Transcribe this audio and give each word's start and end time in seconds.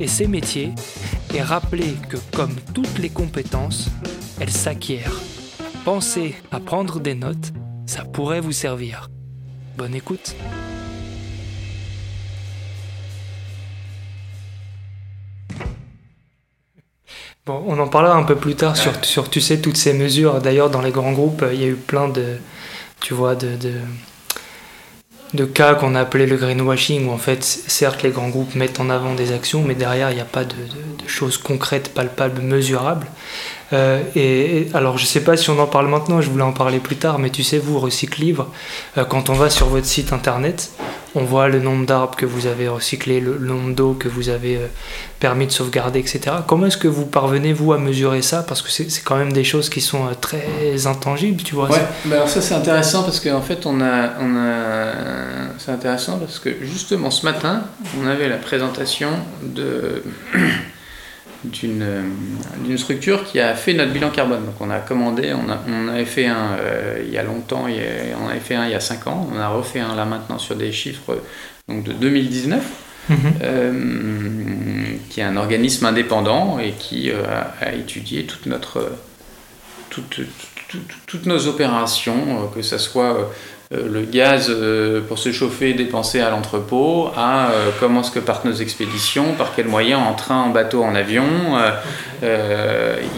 et 0.00 0.06
ses 0.06 0.26
métiers 0.26 0.72
et 1.34 1.42
rappeler 1.42 1.94
que 2.08 2.16
comme 2.34 2.54
toutes 2.74 2.98
les 2.98 3.10
compétences, 3.10 3.88
elles 4.40 4.50
s'acquièrent. 4.50 5.20
Pensez 5.84 6.34
à 6.50 6.60
prendre 6.60 7.00
des 7.00 7.14
notes, 7.14 7.52
ça 7.86 8.04
pourrait 8.04 8.40
vous 8.40 8.52
servir. 8.52 9.10
Bonne 9.76 9.94
écoute. 9.94 10.34
Bon, 17.46 17.62
on 17.68 17.78
en 17.78 17.86
parlera 17.86 18.16
un 18.16 18.24
peu 18.24 18.34
plus 18.34 18.56
tard 18.56 18.76
sur, 18.76 18.92
sur 19.04 19.30
tu 19.30 19.40
sais, 19.40 19.60
toutes 19.60 19.76
ces 19.76 19.92
mesures. 19.92 20.40
D'ailleurs, 20.40 20.68
dans 20.68 20.82
les 20.82 20.90
grands 20.90 21.12
groupes, 21.12 21.44
il 21.52 21.60
y 21.60 21.64
a 21.64 21.68
eu 21.68 21.76
plein 21.76 22.08
de, 22.08 22.38
tu 23.00 23.14
vois, 23.14 23.36
de, 23.36 23.54
de 23.56 23.74
de 25.36 25.44
cas 25.44 25.74
qu'on 25.74 25.94
a 25.94 26.00
appelé 26.00 26.26
le 26.26 26.36
greenwashing, 26.36 27.06
où 27.06 27.12
en 27.12 27.18
fait, 27.18 27.44
certes, 27.44 28.02
les 28.02 28.10
grands 28.10 28.28
groupes 28.28 28.54
mettent 28.54 28.80
en 28.80 28.90
avant 28.90 29.14
des 29.14 29.32
actions, 29.32 29.62
mais 29.62 29.74
derrière, 29.74 30.10
il 30.10 30.14
n'y 30.14 30.20
a 30.20 30.24
pas 30.24 30.44
de, 30.44 30.54
choses 31.06 31.38
concrètes, 31.38 31.94
palpables, 31.94 32.42
mesurables. 32.42 33.06
Euh, 33.72 34.02
et, 34.14 34.68
alors, 34.74 34.98
je 34.98 35.02
ne 35.04 35.08
sais 35.08 35.22
pas 35.22 35.36
si 35.36 35.50
on 35.50 35.58
en 35.58 35.66
parle 35.66 35.88
maintenant, 35.88 36.20
je 36.20 36.30
voulais 36.30 36.44
en 36.44 36.52
parler 36.52 36.78
plus 36.78 36.96
tard, 36.96 37.18
mais 37.18 37.30
tu 37.30 37.42
sais, 37.42 37.58
vous, 37.58 37.78
Recycle 37.78 38.20
Livre, 38.20 38.48
euh, 38.96 39.04
quand 39.04 39.30
on 39.30 39.34
va 39.34 39.50
sur 39.50 39.66
votre 39.66 39.86
site 39.86 40.12
internet, 40.12 40.70
on 41.14 41.24
voit 41.24 41.48
le 41.48 41.60
nombre 41.60 41.86
d'arbres 41.86 42.14
que 42.14 42.26
vous 42.26 42.46
avez 42.46 42.68
recyclés, 42.68 43.20
le 43.20 43.38
nombre 43.38 43.74
d'eau 43.74 43.94
que 43.94 44.06
vous 44.06 44.28
avez 44.28 44.56
euh, 44.56 44.66
permis 45.18 45.46
de 45.46 45.52
sauvegarder, 45.52 45.98
etc. 45.98 46.20
Comment 46.46 46.66
est-ce 46.66 46.76
que 46.76 46.88
vous 46.88 47.06
parvenez, 47.06 47.52
vous, 47.52 47.72
à 47.72 47.78
mesurer 47.78 48.22
ça? 48.22 48.42
Parce 48.42 48.62
que 48.62 48.70
c'est 48.70 49.02
quand 49.02 49.16
même 49.16 49.32
des 49.32 49.44
choses 49.44 49.68
qui 49.68 49.80
sont 49.80 50.04
très 50.20 50.86
intangibles, 50.86 51.42
tu 51.42 51.54
vois. 51.54 51.70
Ouais, 51.70 51.78
bah 52.04 52.16
alors 52.16 52.28
ça 52.28 52.42
c'est 52.42 52.54
intéressant 52.54 53.02
parce 53.02 53.20
qu'en 53.20 53.40
fait 53.40 53.64
on 53.64 53.80
a, 53.80 54.10
on 54.20 54.36
a... 54.36 54.92
c'est 55.58 55.72
intéressant 55.72 56.18
parce 56.18 56.38
que 56.38 56.50
justement 56.62 57.10
ce 57.10 57.24
matin 57.24 57.62
on 58.02 58.06
avait 58.06 58.28
la 58.28 58.36
présentation 58.36 59.08
de 59.42 60.02
d'une 61.44 62.78
structure 62.78 63.24
qui 63.24 63.40
a 63.40 63.54
fait 63.54 63.74
notre 63.74 63.92
bilan 63.92 64.10
carbone. 64.10 64.44
Donc 64.44 64.60
on 64.60 64.70
a 64.70 64.78
commandé, 64.78 65.32
on, 65.32 65.50
a, 65.50 65.58
on 65.68 65.88
avait 65.88 66.04
fait 66.04 66.26
un 66.26 66.56
euh, 66.58 67.02
il 67.06 67.12
y 67.12 67.18
a 67.18 67.22
longtemps, 67.22 67.66
on 67.66 68.28
avait 68.28 68.40
fait 68.40 68.54
un 68.54 68.66
il 68.66 68.72
y 68.72 68.74
a 68.74 68.80
5 68.80 69.06
ans, 69.06 69.28
on 69.32 69.38
a 69.38 69.48
refait 69.48 69.80
un 69.80 69.94
là 69.94 70.04
maintenant 70.04 70.38
sur 70.38 70.56
des 70.56 70.72
chiffres 70.72 71.20
donc 71.68 71.82
de 71.84 71.92
2019, 71.92 72.64
mhm. 73.08 73.16
euh, 73.42 73.72
qui 75.10 75.20
est 75.20 75.24
un 75.24 75.36
organisme 75.36 75.86
indépendant 75.86 76.58
et 76.58 76.72
qui 76.72 77.10
euh, 77.10 77.24
a, 77.60 77.72
étudié 77.72 78.24
toute 78.24 78.46
notre, 78.46 78.92
toutes 79.90 81.26
nos 81.26 81.46
opérations, 81.46 82.48
que 82.54 82.62
ce 82.62 82.78
soit 82.78 83.16
euh, 83.16 83.24
le 83.72 84.02
gaz 84.02 84.46
euh, 84.48 85.00
pour 85.00 85.18
se 85.18 85.32
chauffer 85.32 85.72
dépensé 85.74 86.20
à 86.20 86.30
l'entrepôt, 86.30 87.10
à 87.16 87.50
euh, 87.50 87.70
comment 87.80 88.02
est-ce 88.02 88.12
que 88.12 88.20
partent 88.20 88.44
nos 88.44 88.54
expéditions, 88.54 89.32
par 89.32 89.56
quels 89.56 89.66
moyens, 89.66 90.00
en 90.00 90.14
train, 90.14 90.42
en 90.42 90.50
bateau, 90.50 90.84
en 90.84 90.94
avion, 90.94 91.24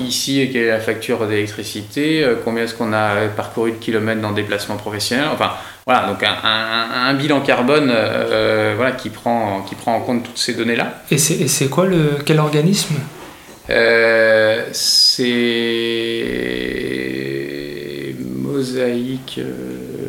ici 0.00 0.48
quelle 0.50 0.62
est 0.62 0.70
la 0.70 0.80
facture 0.80 1.26
d'électricité, 1.26 2.26
combien 2.44 2.64
est-ce 2.64 2.74
qu'on 2.74 2.94
a 2.94 3.28
parcouru 3.36 3.72
de 3.72 3.76
kilomètres 3.76 4.22
dans 4.22 4.32
déplacement 4.32 4.76
professionnel, 4.76 5.26
enfin 5.32 5.52
voilà, 5.86 6.06
donc 6.06 6.22
un, 6.22 7.14
bilan 7.14 7.40
carbone 7.40 7.92
voilà, 8.76 8.92
qui, 8.92 9.10
prend, 9.10 9.62
qui 9.68 9.74
prend 9.74 9.96
en 9.96 10.00
compte 10.00 10.24
toutes 10.24 10.38
ces 10.38 10.54
données-là. 10.54 11.02
Et 11.10 11.18
c'est 11.18 11.68
quoi 11.68 11.84
le 11.86 12.18
quel 12.24 12.40
organisme? 12.40 12.94
C'est 14.72 15.28
Mosaïque. 18.58 19.38
Euh, 19.38 20.02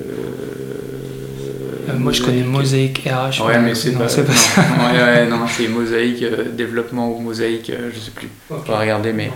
moi, 1.98 2.12
je 2.12 2.24
connais 2.24 2.42
Mosaïque 2.44 3.08
RH. 3.08 3.46
Ouais, 3.46 3.60
mais 3.60 3.76
c'est 3.76 3.92
pas, 3.92 4.06
pas, 4.06 4.10
ça. 4.10 4.22
ouais, 4.22 5.00
ouais, 5.00 5.28
non, 5.28 5.42
c'est 5.48 5.68
Mosaïque 5.68 6.24
euh, 6.24 6.46
développement 6.52 7.12
ou 7.12 7.20
Mosaïque, 7.20 7.70
euh, 7.70 7.92
je 7.94 8.00
sais 8.00 8.12
plus. 8.12 8.30
Okay. 8.50 8.64
On 8.68 8.72
va 8.72 8.80
regarder, 8.80 9.14
mais. 9.14 9.30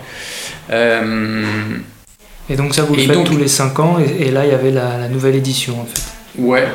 et 2.50 2.56
donc, 2.56 2.74
ça, 2.74 2.84
vous 2.84 2.96
le 2.96 3.04
faites 3.04 3.24
tous 3.24 3.38
les 3.38 3.48
5 3.48 3.80
ans, 3.80 4.00
et, 4.00 4.32
là, 4.32 4.46
il 4.46 4.52
y 4.52 4.56
avait 4.56 4.72
la, 4.72 5.08
nouvelle 5.10 5.36
édition, 5.36 5.80
en 5.80 5.86
fait. 5.86 6.02
Ouais. 6.40 6.66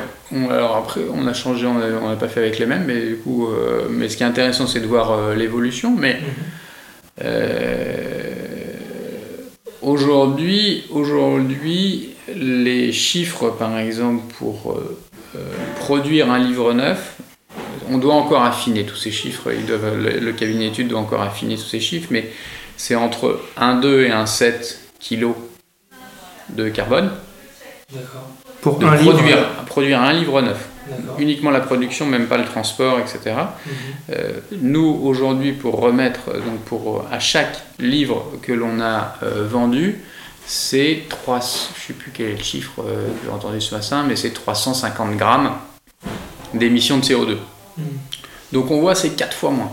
alors 0.51 0.77
après, 0.77 1.01
on 1.13 1.27
a 1.27 1.33
changé, 1.33 1.67
on 1.67 2.09
n'a 2.09 2.17
pas 2.17 2.29
fait 2.29 2.39
avec 2.41 2.61
les 2.61 2.67
mêmes, 2.67 2.85
mais 2.87 3.01
du 3.01 3.17
coup, 3.17 3.49
mais 3.91 4.09
ce 4.09 4.17
qui 4.17 4.23
est 4.23 4.27
intéressant, 4.27 4.69
c'est 4.69 4.79
de 4.81 4.87
voir 4.87 5.35
l'évolution. 5.35 5.97
Mais 5.99 6.21
mhm. 7.21 7.29
aujourd'hui, 9.83 10.85
aujourd'hui, 10.91 12.15
les 12.35 12.93
chiffres, 12.93 13.51
par 13.51 13.79
exemple, 13.79 14.23
pour 14.39 14.73
euh, 14.73 14.99
produire 15.81 16.31
un 16.31 16.39
livre 16.39 16.73
neuf, 16.73 17.17
on 17.91 17.99
doit 17.99 18.15
encore 18.15 18.43
affiner 18.43 18.85
tous 18.85 18.97
ces 18.97 19.11
chiffres, 19.11 19.51
le, 19.51 20.33
cabinet 20.33 20.69
d'études 20.69 20.89
doit 20.89 21.01
encore 21.01 21.23
affiner 21.23 21.57
tous 21.57 21.67
ces 21.67 21.81
chiffres, 21.81 22.09
mais 22.11 22.31
c'est 22.77 22.95
entre 22.95 23.41
1,2 23.59 24.05
et 24.05 24.11
1,7 24.11 24.77
kg 25.01 25.35
de 26.51 26.69
carbone. 26.69 27.11
Pour 28.61 28.79
produire, 28.79 29.49
produire 29.67 30.01
un 30.01 30.13
livre 30.13 30.43
neuf. 30.43 30.69
Uniquement 31.19 31.51
la 31.51 31.61
production, 31.61 32.07
même 32.07 32.27
pas 32.27 32.39
le 32.39 32.45
transport, 32.45 32.99
etc. 32.99 33.19
Mhm. 33.27 33.73
Euh, 34.11 34.33
nous, 34.63 35.01
aujourd'hui, 35.05 35.53
pour 35.53 35.81
remettre, 35.81 36.33
donc 36.33 36.61
pour, 36.65 37.05
à 37.11 37.19
chaque 37.19 37.63
livre 37.79 38.33
que 38.43 38.53
l'on 38.53 38.81
a 38.81 39.17
euh, 39.23 39.47
vendu, 39.47 40.01
c'est 40.49 41.03
3, 41.11 41.41
je 41.41 41.87
sais 41.89 41.93
plus 41.93 42.11
quel 42.11 42.29
est 42.29 42.37
le 42.39 42.43
chiffre 42.43 42.81
euh, 42.81 43.07
que 43.09 43.27
j'ai 43.27 43.31
entendu 43.31 43.61
ce 43.61 43.75
matin, 43.75 44.03
mais 44.09 44.17
c'est 44.17 44.31
350 44.31 45.15
grammes 45.17 45.53
d'émissions 46.55 46.97
de 46.97 47.03
CO2. 47.03 47.37
Hmm. 47.77 47.83
Donc 48.53 48.71
on 48.71 48.81
voit 48.81 48.95
c'est 48.95 49.11
4 49.11 49.37
fois 49.37 49.51
moins. 49.51 49.71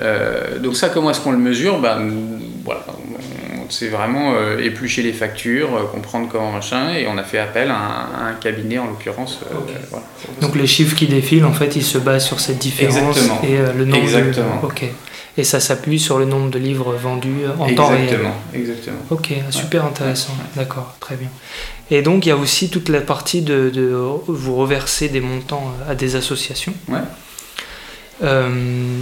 Euh, 0.00 0.58
donc 0.58 0.76
ça, 0.76 0.88
comment 0.88 1.10
est-ce 1.10 1.20
qu'on 1.20 1.32
le 1.32 1.38
mesure? 1.38 1.80
Ben, 1.80 2.10
voilà, 2.64 2.86
C'est 3.68 3.88
vraiment 3.88 4.32
euh, 4.32 4.58
éplucher 4.60 5.02
les 5.02 5.12
factures, 5.12 5.90
comprendre 5.92 6.28
comment 6.32 6.50
machin, 6.50 6.94
et 6.94 7.06
on 7.06 7.18
a 7.18 7.22
fait 7.22 7.38
appel 7.38 7.70
à 7.70 8.28
un, 8.28 8.32
cabinet 8.40 8.78
en 8.78 8.86
l'occurrence. 8.86 9.40
Donc 10.40 10.56
les 10.56 10.66
chiffres 10.66 10.96
qui 10.96 11.08
défilent, 11.08 11.44
en 11.44 11.52
fait, 11.52 11.76
ils 11.76 11.84
se 11.84 11.98
basent 11.98 12.24
sur 12.24 12.40
cette 12.40 12.58
différence 12.58 13.18
et 13.42 13.58
le 13.76 13.84
nombre 13.84 14.02
Exactement. 14.02 14.60
Ok. 14.62 14.84
Et 15.36 15.44
ça 15.44 15.60
s'appuie 15.60 16.00
sur 16.00 16.18
le 16.18 16.24
nombre 16.24 16.50
de 16.50 16.58
livres 16.58 16.92
vendus 16.94 17.46
en 17.58 17.72
temps 17.74 17.88
réel. 17.88 18.30
Exactement. 18.52 18.98
Ok, 19.10 19.32
super 19.50 19.84
intéressant. 19.84 20.34
D'accord, 20.56 20.96
très 21.00 21.16
bien. 21.16 21.28
Et 21.90 22.02
donc 22.02 22.26
il 22.26 22.30
y 22.30 22.32
a 22.32 22.36
aussi 22.36 22.68
toute 22.68 22.88
la 22.88 23.00
partie 23.00 23.42
de, 23.42 23.70
de 23.72 23.94
vous 24.26 24.56
reverser 24.56 25.08
des 25.08 25.20
montants 25.20 25.72
à 25.88 25.94
des 25.94 26.16
associations. 26.16 26.74
Ouais. 26.88 26.98
Euh, 28.22 28.98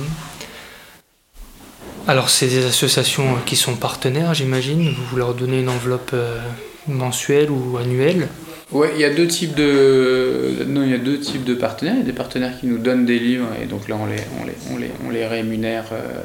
alors 2.07 2.31
c'est 2.31 2.47
des 2.47 2.67
associations 2.67 3.37
qui 3.45 3.57
sont 3.57 3.75
partenaires, 3.75 4.35
j'imagine. 4.35 4.95
Vous 5.11 5.17
leur 5.17 5.35
donnez 5.35 5.61
une 5.61 5.69
enveloppe 5.69 6.11
euh, 6.13 6.39
mensuelle 6.87 7.51
ou 7.51 7.79
annuelle. 7.79 8.29
Ouais, 8.71 8.91
il 8.95 9.01
y 9.01 9.05
a 9.05 9.11
deux 9.11 9.27
types 9.27 9.55
de 9.55 10.65
non, 10.67 10.83
il 10.83 10.91
y 10.91 10.95
a 10.95 10.99
deux 10.99 11.19
types 11.19 11.45
de 11.45 11.55
partenaires. 11.55 11.95
Il 11.95 12.01
y 12.01 12.03
a 12.03 12.07
des 12.07 12.13
partenaires 12.13 12.53
qui 12.61 12.67
nous 12.67 12.77
donnent 12.77 13.07
des 13.07 13.19
livres 13.19 13.49
et 13.63 13.65
donc 13.65 13.89
là 13.89 13.97
on 13.99 14.05
les 14.05 14.21
on 14.41 14.45
les 14.45 14.53
on 14.71 14.77
les, 14.77 14.91
on 15.07 15.11
les 15.11 15.27
rémunère. 15.27 15.87
Euh, 15.93 16.23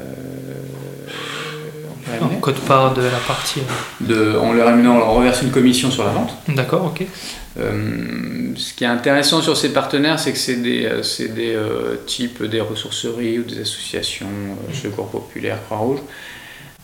en 2.20 2.28
code 2.40 2.56
part 2.56 2.92
de 2.92 3.00
la 3.00 3.18
partie. 3.26 3.60
Euh. 3.60 4.06
De, 4.06 4.38
on 4.38 4.52
les 4.52 4.62
rémunère, 4.62 4.92
on 4.92 4.98
leur 4.98 5.14
reverse 5.14 5.40
une 5.40 5.50
commission 5.50 5.90
sur 5.90 6.04
la 6.04 6.10
vente. 6.10 6.36
D'accord, 6.48 6.84
ok. 6.84 7.06
Euh, 7.58 8.52
ce 8.56 8.74
qui 8.74 8.84
est 8.84 8.88
intéressant 8.88 9.40
sur 9.40 9.56
ces 9.56 9.72
partenaires, 9.72 10.20
c'est 10.20 10.32
que 10.32 10.38
c'est 10.38 10.56
des, 10.56 11.00
c'est 11.02 11.34
des 11.34 11.56
types 12.06 12.42
des 12.42 12.60
ressourceries 12.60 13.38
ou 13.38 13.42
des 13.42 13.60
associations, 13.62 14.28
Secours 14.72 15.08
Populaire, 15.08 15.58
Croix-Rouge 15.64 16.00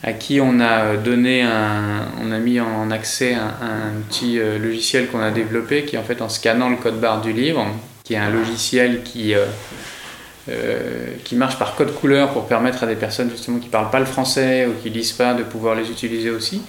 à 0.03 0.13
qui 0.13 0.41
on 0.41 0.61
a 0.61 0.97
donné 0.97 1.43
un, 1.43 2.07
on 2.23 2.33
a 2.33 2.39
mis 2.39 2.59
en 2.61 2.91
accès 2.91 3.35
un, 3.35 4.01
petit 4.09 4.39
euh, 4.39 4.59
logiciel 4.59 5.09
qu'on 5.09 5.21
a 5.21 5.31
développé 5.31 5.85
qui 5.85 5.99
en 5.99 6.03
fait 6.03 6.23
en 6.23 6.29
scannant 6.29 6.71
le 6.71 6.77
code 6.77 7.01
barre 7.01 7.21
du 7.21 7.33
livre, 7.33 7.67
qui 8.05 8.15
est 8.15 8.19
un 8.19 8.31
logiciel 8.31 9.03
qui 9.03 9.35
euh, 9.35 9.45
euh, 10.49 11.07
qui 11.25 11.37
marche 11.37 11.59
par 11.59 11.77
code 11.77 11.95
couleur 11.95 12.33
pour 12.33 12.47
permettre 12.47 12.83
à 12.83 12.87
des 12.87 12.95
personnes 12.95 13.31
justement 13.31 13.59
qui 13.59 13.69
parlent 13.69 13.91
pas 13.91 14.01
le 14.01 14.07
français 14.07 14.67
ou 14.67 14.73
qui 14.83 14.89
lisent 14.89 15.13
pas 15.13 15.35
de 15.35 15.43
pouvoir 15.43 15.75
les 15.75 15.91
utiliser 15.91 16.31
aussi. 16.31 16.63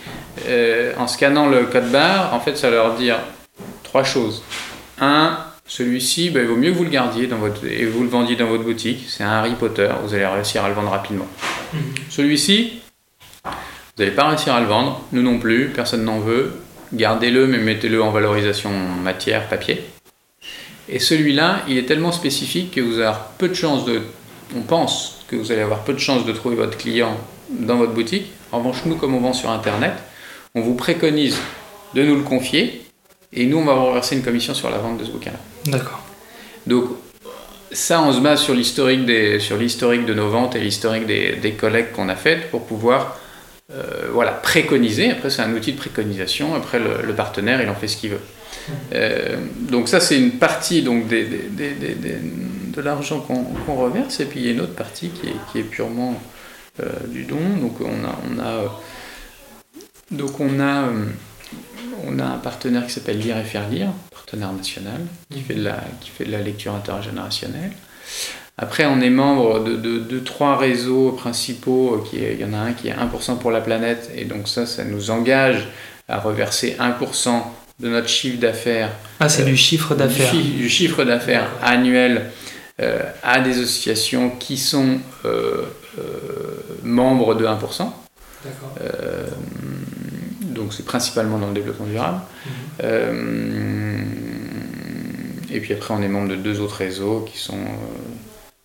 en 0.98 1.07
scannant 1.07 1.48
le 1.48 1.66
code 1.66 1.89
barre, 1.89 2.33
en 2.33 2.39
fait, 2.42 2.57
ça 2.57 2.69
leur 2.69 2.95
dire 2.95 3.18
trois 3.83 4.04
choses. 4.04 4.44
Un, 5.00 5.38
celui-ci, 5.66 6.31
ben, 6.31 6.42
il 6.42 6.50
vaut 6.50 6.57
mieux 6.57 6.72
que 6.72 6.78
vous 6.78 6.83
le 6.83 6.89
gardiez 6.89 7.28
dans 7.28 7.38
votre, 7.38 7.66
et 7.66 7.86
vous 7.86 8.04
le 8.04 8.10
vendiez 8.10 8.36
dans 8.36 8.48
votre 8.48 8.63
boutique. 8.63 9.06
C'est 9.07 9.24
un 9.24 9.30
Harry 9.30 9.56
Potter, 9.56 9.89
vous 10.04 10.13
allez 10.13 10.25
réussir 10.25 10.66
à 10.66 10.68
le 10.68 10.75
vendre 10.75 10.89
rapidement. 10.89 11.28
Mhm. 11.74 11.80
Celui-ci, 12.10 12.81
vous 13.95 14.03
n'allez 14.03 14.15
pas 14.15 14.27
réussir 14.29 14.53
à 14.53 14.61
le 14.61 14.67
vendre, 14.67 15.01
nous 15.11 15.21
non 15.21 15.38
plus, 15.38 15.69
personne 15.69 16.05
n'en 16.05 16.19
veut. 16.19 16.53
Gardez-le, 16.93 17.47
mais 17.47 17.57
mettez-le 17.57 18.01
en 18.01 18.11
valorisation 18.11 18.71
matière, 19.03 19.47
papier. 19.47 19.81
Et 20.89 20.99
celui-là, 20.99 21.59
il 21.67 21.77
est 21.77 21.85
tellement 21.85 22.11
spécifique 22.11 22.71
que 22.71 22.81
vous 22.81 22.99
avez 22.99 23.17
peu 23.38 23.47
de 23.47 23.53
chances 23.53 23.85
de. 23.85 24.01
On 24.55 24.61
pense 24.61 25.23
que 25.27 25.35
vous 25.35 25.51
allez 25.51 25.61
avoir 25.61 25.83
peu 25.83 25.93
de 25.93 25.99
chances 25.99 26.25
de 26.25 26.31
trouver 26.33 26.55
votre 26.55 26.77
client 26.77 27.17
dans 27.49 27.77
votre 27.77 27.93
boutique. 27.93 28.27
En 28.51 28.59
revanche, 28.59 28.83
nous, 28.85 28.95
comme 28.95 29.15
on 29.15 29.21
vend 29.21 29.33
sur 29.33 29.49
Internet, 29.49 29.94
on 30.55 30.61
vous 30.61 30.75
préconise 30.75 31.37
de 31.94 32.03
nous 32.03 32.15
le 32.15 32.23
confier 32.23 32.81
et 33.33 33.45
nous, 33.45 33.57
on 33.57 33.63
va 33.63 33.73
vous 33.73 33.85
reverser 33.85 34.17
une 34.17 34.23
commission 34.23 34.53
sur 34.53 34.69
la 34.69 34.77
vente 34.77 34.97
de 34.97 35.05
ce 35.05 35.11
bouquin-là. 35.11 35.39
D'accord. 35.71 36.03
Donc, 36.67 36.85
ça, 37.71 38.01
on 38.01 38.11
se 38.11 38.19
base 38.19 38.41
sur 38.41 38.53
l'historique, 38.53 39.05
des, 39.05 39.39
sur 39.39 39.55
l'historique 39.55 40.05
de 40.05 40.13
nos 40.13 40.29
ventes 40.29 40.55
et 40.55 40.59
l'historique 40.59 41.05
des, 41.05 41.37
des 41.37 41.53
collectes 41.53 41.94
qu'on 41.94 42.09
a 42.09 42.15
faites 42.15 42.51
pour 42.51 42.65
pouvoir 42.65 43.17
euh, 43.73 44.09
voilà, 44.12 44.31
préconiser. 44.31 45.12
Après, 45.12 45.29
c'est 45.29 45.41
un 45.41 45.53
outil 45.53 45.73
de 45.73 45.77
préconisation. 45.77 46.56
Après, 46.56 46.79
le, 46.79 47.13
partenaire, 47.13 47.62
il 47.62 47.69
en 47.69 47.75
fait 47.75 47.88
ce 47.88 47.97
qu'il 47.97 48.12
veut. 48.12 48.21
Euh, 48.94 49.38
donc 49.69 49.88
ça, 49.88 50.00
c'est 50.00 50.18
une 50.18 50.33
partie 50.33 50.81
donc, 50.81 51.07
des, 51.07 51.25
de 51.25 52.81
l'argent 52.81 53.19
qu'on 53.19 53.75
reverse. 53.75 54.19
Et 54.19 54.25
puis, 54.25 54.41
il 54.41 54.45
y 54.45 54.50
a 54.50 54.51
une 54.51 54.62
autre 54.62 54.75
partie 54.75 55.09
qui 55.09 55.27
est, 55.27 55.35
qui 55.51 55.59
est 55.59 55.63
purement 55.63 56.21
euh, 56.81 56.85
du 57.07 57.23
don. 57.23 57.39
Donc, 57.62 57.79
on 57.81 58.06
a... 58.06 58.19
On 58.29 58.39
a 58.39 58.81
donc, 60.12 60.41
on 60.41 60.59
a 60.59 60.89
on 62.03 62.19
a 62.19 62.25
un 62.25 62.38
partenaire 62.38 62.85
qui 62.85 62.94
s'appelle 62.94 63.19
Lire 63.19 63.38
et 63.38 63.44
Faire 63.44 63.69
Lire, 63.69 63.91
partenaire 64.12 64.53
national, 64.53 65.01
qui 65.29 65.41
fait 65.41 65.56
de 65.56 65.63
la, 65.63 65.83
qui 66.00 66.09
fait 66.09 66.25
de 66.25 66.31
la 66.31 66.41
lecture 66.41 66.73
intergénérationnelle. 66.73 67.71
Après, 68.57 68.86
on 68.86 69.01
est 69.01 69.09
membre 69.09 69.63
de, 69.63 70.19
trois 70.19 70.57
réseaux 70.57 71.12
principaux. 71.12 72.03
Qui 72.09 72.18
il 72.18 72.39
y 72.39 72.45
en 72.45 72.53
a 72.53 72.57
un 72.57 72.74
qui 72.74 72.89
est 72.89 72.94
1% 72.94 73.39
pour 73.39 73.51
la 73.51 73.62
planète, 73.62 74.12
et 74.15 74.25
donc 74.25 74.48
ça, 74.48 74.65
ça 74.65 74.83
nous 74.83 75.09
engage 75.09 75.68
à 76.07 76.19
reverser 76.19 76.75
1% 76.80 77.30
de 77.80 77.89
notre 77.89 78.09
chiffre 78.09 78.39
d'affaires. 78.39 78.92
Ah, 79.19 79.30
c'est 79.30 79.45
du 79.45 79.57
chiffre 79.57 79.95
d'affaires. 79.95 80.31
Du, 80.33 80.69
chiffre 80.69 81.03
d'affaires 81.03 81.50
annuel 81.63 82.30
euh, 82.81 83.00
à 83.24 83.39
des 83.39 83.57
associations 83.59 84.30
qui 84.30 84.57
sont 84.57 85.00
euh, 85.25 85.63
euh, 85.97 86.04
membres 86.83 87.33
de 87.33 87.45
1%. 87.45 87.50
D'accord 88.44 88.75
donc 90.62 90.74
c'est 90.74 90.86
principalement 90.86 91.38
dans 91.38 91.47
le 91.47 91.54
développement 91.54 91.88
durable. 91.88 92.19
Mhm. 92.45 92.51
Euh, 92.83 93.97
et 95.51 95.59
puis 95.59 95.74
après, 95.74 95.94
on 95.94 96.01
est 96.01 96.07
membre 96.07 96.30
de 96.30 96.36
deux 96.36 96.59
autres 96.62 96.77
réseaux 96.77 97.25
qui 97.30 97.38
sont 97.38 97.57
euh, 97.57 97.97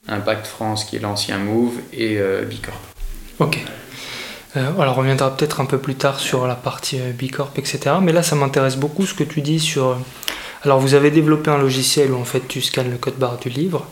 Impact 0.08 0.46
France, 0.46 0.84
qui 0.84 0.96
est 0.96 1.00
l'ancien 1.00 1.38
Move, 1.38 1.74
et 1.92 2.18
euh, 2.18 2.44
Bicorp. 2.44 2.78
Ok. 3.38 3.58
alors 4.54 4.96
on 4.96 5.00
reviendra 5.00 5.36
peut-être 5.36 5.60
un 5.60 5.66
peu 5.66 5.78
plus 5.78 5.96
tard 5.96 6.20
sur 6.20 6.46
la 6.46 6.54
partie 6.54 6.98
Bicorp, 6.98 7.52
etc. 7.56 7.96
Mais 8.00 8.12
là, 8.12 8.22
ça 8.22 8.36
m'intéresse 8.36 8.76
beaucoup 8.76 9.04
ce 9.04 9.14
que 9.14 9.24
tu 9.24 9.42
dis 9.42 9.60
sur... 9.60 9.98
Alors 10.62 10.80
vous 10.80 10.94
avez 10.94 11.10
développé 11.10 11.50
un 11.50 11.58
logiciel 11.58 12.12
où 12.12 12.16
en 12.16 12.24
fait 12.24 12.48
tu 12.48 12.62
scannes 12.62 12.90
le 12.90 12.96
code 12.96 13.16
barre 13.16 13.38
du 13.38 13.50
livre. 13.50 13.86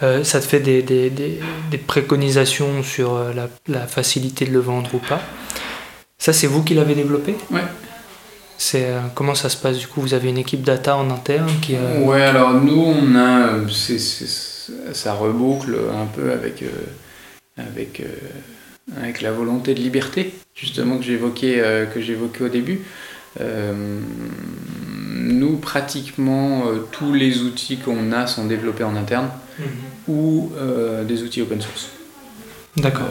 ça 0.00 0.40
te 0.40 0.46
fait 0.46 0.60
des, 0.60 0.82
des, 0.82 1.08
des, 1.08 1.40
des 1.70 1.78
préconisations 1.78 2.82
sur 2.82 3.18
la, 3.32 3.48
la, 3.68 3.86
facilité 3.86 4.44
de 4.44 4.50
le 4.50 4.58
vendre 4.58 4.90
ou 4.94 4.98
pas. 4.98 5.20
Ça, 6.18 6.34
c'est 6.34 6.46
vous 6.46 6.62
qui 6.62 6.74
l'avez 6.74 6.94
développé? 6.94 7.34
Ouais. 7.50 7.62
C'est 8.58 8.84
euh, 8.84 9.00
comment 9.14 9.34
ça 9.34 9.48
se 9.48 9.56
passe? 9.56 9.78
Du 9.78 9.86
coup 9.86 10.02
Vous 10.02 10.12
avez 10.12 10.28
une 10.28 10.36
équipe 10.36 10.62
data 10.62 10.94
en 10.94 11.10
interne 11.10 11.48
qui. 11.62 11.76
Euh... 11.76 12.04
Ouais, 12.04 12.20
alors 12.20 12.52
nous, 12.52 12.78
on 12.78 13.16
a, 13.16 13.56
ça 14.92 15.14
reboucle 15.14 15.76
un 15.92 16.06
peu 16.06 16.30
avec 16.32 16.62
euh, 16.62 16.68
avec 17.56 18.00
euh, 18.00 18.06
avec 19.00 19.20
la 19.20 19.32
volonté 19.32 19.74
de 19.74 19.80
liberté, 19.80 20.32
justement 20.54 20.98
que 20.98 21.04
j'évoquais 21.04 21.86
que 21.94 22.00
j'évoquais 22.00 22.44
au 22.44 22.48
début. 22.48 22.80
nous, 23.38 24.08
pratiquement 25.58 26.64
tous 26.90 27.14
les 27.14 27.42
outils 27.42 27.76
qu'on 27.76 28.10
a 28.10 28.26
sont 28.26 28.46
développés 28.46 28.82
en 28.82 28.96
interne 28.96 29.30
mhm. 29.60 29.66
ou 30.08 30.50
des 31.06 31.22
outils 31.22 31.40
open 31.40 31.60
source. 31.60 31.90
D'accord. 32.78 33.06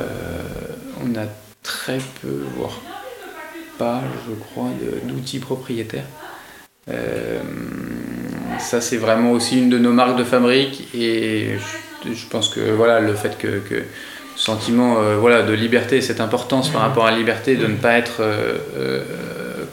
on 1.01 1.15
a 1.17 1.27
très 1.63 1.99
peu, 2.21 2.43
voire 2.57 2.81
pas, 3.77 4.03
je 4.27 4.33
crois, 4.33 4.71
d'outils 5.05 5.39
propriétaires. 5.39 6.07
Euh, 6.89 7.41
ça, 8.57 8.81
c'est 8.81 8.97
vraiment 8.97 9.31
aussi 9.31 9.59
une 9.59 9.69
de 9.69 9.77
nos 9.77 9.91
marques 9.91 10.17
de 10.17 10.23
fabrique 10.23 10.87
et 10.93 11.57
je, 12.05 12.25
pense 12.29 12.49
que 12.49 12.59
voilà, 12.71 12.99
le 12.99 13.13
fait 13.13 13.37
que, 13.37 13.59
que 13.59 13.83
sentiment 14.35 14.99
euh, 14.99 15.17
voilà, 15.17 15.43
de 15.43 15.53
liberté, 15.53 16.01
cette 16.01 16.21
importance 16.21 16.69
par 16.69 16.81
rapport 16.81 17.05
à 17.05 17.11
la 17.11 17.17
liberté, 17.17 17.55
de 17.55 17.67
ne 17.67 17.75
pas 17.75 17.97
être 17.97 18.21
euh, 18.21 19.03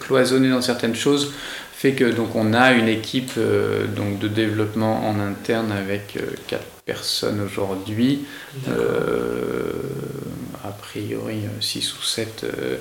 cloisonné 0.01 0.51
dans 0.51 0.63
certaines 0.63 0.95
choses, 0.95 1.33
fait 1.77 1.93
que 1.93 2.05
donc 2.05 2.35
on 2.35 2.55
a 2.55 2.73
une 2.73 2.89
équipe 2.89 3.39
donc 3.95 4.19
de 4.19 4.29
développement 4.29 5.07
en 5.09 5.21
interne 5.21 5.73
avec 5.73 6.19
quatre 6.47 6.65
personnes 6.85 7.41
aujourd'hui 7.45 8.25
a 10.67 10.73
priori 10.73 11.41
6 11.61 11.95
ou 11.95 12.03
7 12.03 12.45
euh, 12.45 12.77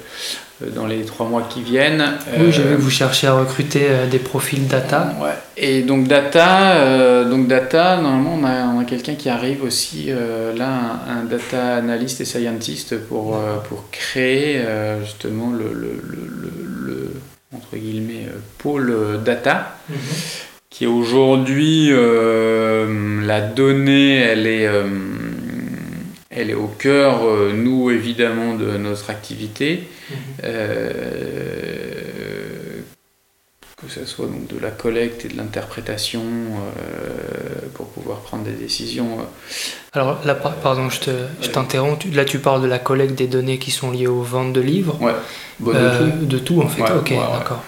dans 0.75 0.87
les 0.87 1.03
3 1.03 1.27
mois 1.27 1.47
qui 1.49 1.61
viennent. 1.61 2.03
Oui, 2.37 2.51
j'ai 2.51 2.63
vu 2.63 2.75
que 2.75 2.81
vous 2.81 2.89
cherchez 2.89 3.27
à 3.27 3.33
recruter 3.33 3.83
euh, 3.83 4.07
des 4.07 4.19
profils 4.19 4.67
data. 4.67 5.13
Ouais. 5.21 5.31
Et 5.57 5.81
donc 5.81 6.07
data, 6.07 6.75
euh, 6.75 7.29
donc 7.29 7.47
data 7.47 7.97
normalement 7.97 8.39
on 8.75 8.79
a, 8.79 8.85
quelqu'un 8.85 9.15
qui 9.15 9.29
arrive 9.29 9.63
aussi, 9.63 10.11
là, 10.55 11.01
un, 11.07 11.23
data 11.23 11.77
analyst 11.77 12.21
et 12.21 12.25
scientist 12.25 12.97
pour, 13.07 13.39
pour 13.67 13.89
créer 13.89 14.61
justement 15.03 15.51
le, 15.51 15.73
le, 15.73 16.01
le, 16.03 16.51
entre 17.53 17.77
guillemets, 17.77 18.27
pôle 18.57 19.21
data. 19.23 19.77
Mhm. 19.89 19.97
qui 20.69 20.83
est 20.83 20.87
aujourd'hui 20.87 21.89
la 21.89 23.39
donnée, 23.41 24.15
elle 24.17 24.45
est 24.45 24.67
elle 26.35 26.49
est 26.49 26.55
au 26.55 26.67
cœur, 26.67 27.23
euh, 27.23 27.53
nous 27.53 27.89
évidemment, 27.89 28.55
de 28.55 28.77
notre 28.77 29.09
activité. 29.09 29.83
Mhm. 30.09 30.15
Euh, 30.43 31.84
que 33.85 33.91
ce 33.91 34.05
soit 34.05 34.27
donc 34.27 34.47
de 34.47 34.59
la 34.59 34.71
collecte 34.71 35.25
et 35.25 35.27
de 35.27 35.37
l'interprétation 35.37 36.21
euh, 36.21 37.67
pour 37.73 37.87
pouvoir 37.87 38.19
prendre 38.19 38.43
des 38.43 38.51
décisions. 38.51 39.19
Alors 39.93 40.19
là, 40.25 40.35
pardon, 40.35 40.89
je 40.89 41.47
t'interromps. 41.47 42.05
Là, 42.13 42.25
tu 42.25 42.39
parles 42.39 42.61
de 42.61 42.67
la 42.67 42.79
collecte 42.79 43.15
des 43.15 43.27
données 43.27 43.59
qui 43.59 43.71
sont 43.71 43.91
liées 43.91 44.07
aux 44.07 44.21
ventes 44.21 44.53
de 44.53 44.61
livres. 44.61 44.97
Ouais. 45.01 45.13
De, 45.59 45.71
tout. 45.71 46.25
de 46.25 46.37
tout. 46.39 46.61
en 46.61 46.67
fait. 46.67 46.81
ok, 46.81 47.09
d'accord. 47.11 47.63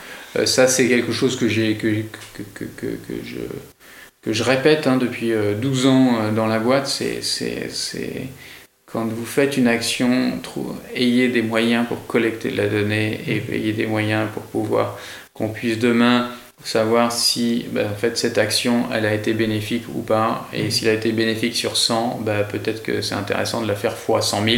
ça, 0.45 0.67
c'est 0.67 0.88
quelque 0.88 1.12
chose 1.12 1.38
que 1.38 1.47
j'ai 1.47 1.75
que, 1.75 1.88
que, 2.33 2.43
que, 2.53 2.86
que, 2.86 3.13
je 3.24 3.39
que 4.21 4.33
je 4.33 4.43
répète 4.43 4.88
hein, 4.88 4.97
depuis 4.97 5.31
12 5.62 5.86
ans 5.86 6.31
dans 6.36 6.47
la 6.47 6.59
boîte. 6.59 6.88
C'est 6.88 7.21
quand 8.91 9.05
vous 9.05 9.25
faites 9.25 9.57
une 9.57 9.67
action, 9.67 10.31
ayez 10.95 11.27
des 11.27 11.41
moyens 11.41 11.86
pour 11.88 12.07
collecter 12.07 12.51
de 12.51 12.57
la 12.57 12.67
donnée 12.67 13.19
et 13.27 13.41
mm. 13.41 13.53
ayez 13.53 13.74
des 13.74 13.86
moyens 13.86 14.29
pour 14.33 14.43
pouvoir 14.43 14.97
qu'on 15.38 15.50
puisse 15.50 15.79
demain 15.79 16.29
savoir 16.63 17.12
si 17.12 17.65
ben, 17.72 17.88
en 17.91 17.96
fait, 17.96 18.17
cette 18.17 18.38
action 18.38 18.86
elle 18.94 19.06
a 19.06 19.13
été 19.13 19.34
bénéfique 19.34 19.84
ou 19.94 20.01
pas. 20.01 20.48
Et 20.53 20.63
mm. 20.63 20.72
s'il 20.72 20.89
a 20.89 20.94
été 20.94 21.12
bénéfique 21.12 21.56
sur 21.56 21.77
100, 21.77 22.22
ben, 22.25 22.44
peut-être 22.44 22.84
que 22.84 23.01
c'est 23.01 23.15
intéressant 23.15 23.62
de 23.62 23.67
la 23.67 23.75
faire 23.75 23.96
fois 23.96 24.22
100 24.22 24.44
000. 24.44 24.56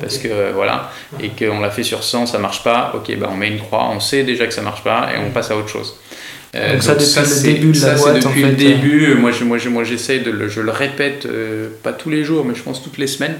Parce 0.00 0.16
que 0.16 0.52
voilà, 0.52 0.90
et 1.20 1.28
qu'on 1.28 1.60
l'a 1.60 1.68
fait 1.68 1.82
sur 1.82 2.02
100, 2.02 2.24
ça 2.24 2.38
marche 2.38 2.64
pas, 2.64 2.92
ok, 2.94 3.14
ben 3.18 3.28
on 3.30 3.36
met 3.36 3.48
une 3.48 3.58
croix, 3.58 3.90
on 3.90 4.00
sait 4.00 4.22
déjà 4.22 4.46
que 4.46 4.54
ça 4.54 4.62
marche 4.62 4.82
pas 4.82 5.10
et 5.12 5.18
on 5.18 5.28
mm. 5.28 5.32
passe 5.32 5.50
à 5.50 5.56
autre 5.56 5.68
chose. 5.68 5.94
Euh, 6.54 6.74
donc, 6.74 6.82
ça, 6.82 6.94
depuis 6.94 7.14
le 7.14 7.42
début 7.42 7.72
de 7.72 7.86
la 7.86 7.94
boîte, 7.94 8.22
depuis 8.22 8.42
le 8.42 8.52
début. 8.52 9.14
Moi, 9.14 9.32
je, 9.32 9.44
moi, 9.44 9.58
moi, 9.68 9.84
j'essaie 9.84 10.18
de 10.20 10.30
le, 10.30 10.48
je 10.48 10.60
le 10.60 10.70
répète, 10.70 11.26
euh, 11.26 11.68
pas 11.82 11.92
tous 11.92 12.10
les 12.10 12.24
jours, 12.24 12.44
mais 12.44 12.54
je 12.54 12.62
pense 12.62 12.82
toutes 12.82 12.98
les 12.98 13.06
semaines. 13.06 13.36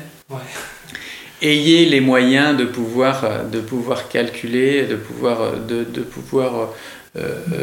Ayez 1.43 1.87
les 1.87 2.01
moyens 2.01 2.57
de 2.57 2.65
pouvoir, 2.65 3.25
de 3.51 3.61
pouvoir 3.61 4.09
calculer, 4.09 4.87
de 4.87 4.95
pouvoir, 4.95 5.55
de, 5.69 5.85
de 5.85 6.01
pouvoir 6.01 6.69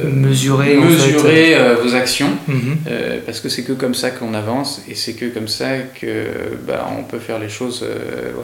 mesurer, 0.04 0.76
mesurer 0.76 1.56
vos 1.82 1.96
actions, 1.96 2.30
mhm. 2.48 2.78
parce 3.26 3.40
que 3.40 3.50
c'est 3.50 3.64
que 3.64 3.74
comme 3.74 3.96
ça 3.96 4.12
qu'on 4.12 4.36
avance 4.36 4.84
et 4.88 4.94
c'est 4.94 5.14
que 5.14 5.26
comme 5.26 5.48
ça 5.48 5.78
que 6.00 6.26
bah, 6.68 6.88
on 7.00 7.04
peut 7.04 7.18
faire 7.18 7.40
les 7.40 7.50
choses 7.50 7.84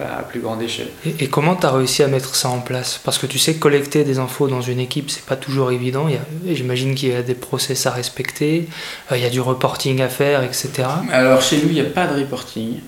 à 0.01 0.23
plus 0.23 0.39
grande 0.39 0.63
échelle. 0.63 0.87
Et, 1.19 1.27
comment 1.27 1.55
tu 1.55 1.67
as 1.67 1.71
réussi 1.71 2.01
à 2.01 2.07
mettre 2.07 2.33
ça 2.33 2.49
en 2.49 2.59
place? 2.59 2.99
Parce 3.03 3.19
que 3.19 3.27
tu 3.27 3.37
sais, 3.37 3.55
collecter 3.55 4.03
des 4.03 4.17
infos 4.17 4.47
dans 4.47 4.61
une 4.61 4.79
équipe, 4.79 5.11
c'est 5.11 5.25
pas 5.25 5.35
toujours 5.35 5.71
évident. 5.71 6.07
J'imagine 6.49 6.95
qu'il 6.95 7.09
y 7.09 7.15
a 7.15 7.21
des 7.21 7.35
process 7.35 7.85
à 7.85 7.91
respecter, 7.91 8.67
il 9.11 9.21
y 9.21 9.25
a 9.25 9.29
du 9.29 9.41
reporting 9.41 10.01
à 10.01 10.09
faire, 10.09 10.41
etc. 10.43 10.87
Alors 11.11 11.41
chez 11.41 11.57
nous, 11.57 11.67
il 11.67 11.73
n'y 11.73 11.81
a 11.81 11.83
pas 11.83 12.07
de 12.07 12.19
reporting. 12.19 12.79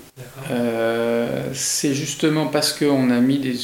Euh, 0.52 1.50
c'est 1.54 1.94
justement 1.94 2.48
parce 2.48 2.74
qu'on 2.74 3.10
a 3.10 3.20
mis 3.20 3.40
des. 3.40 3.56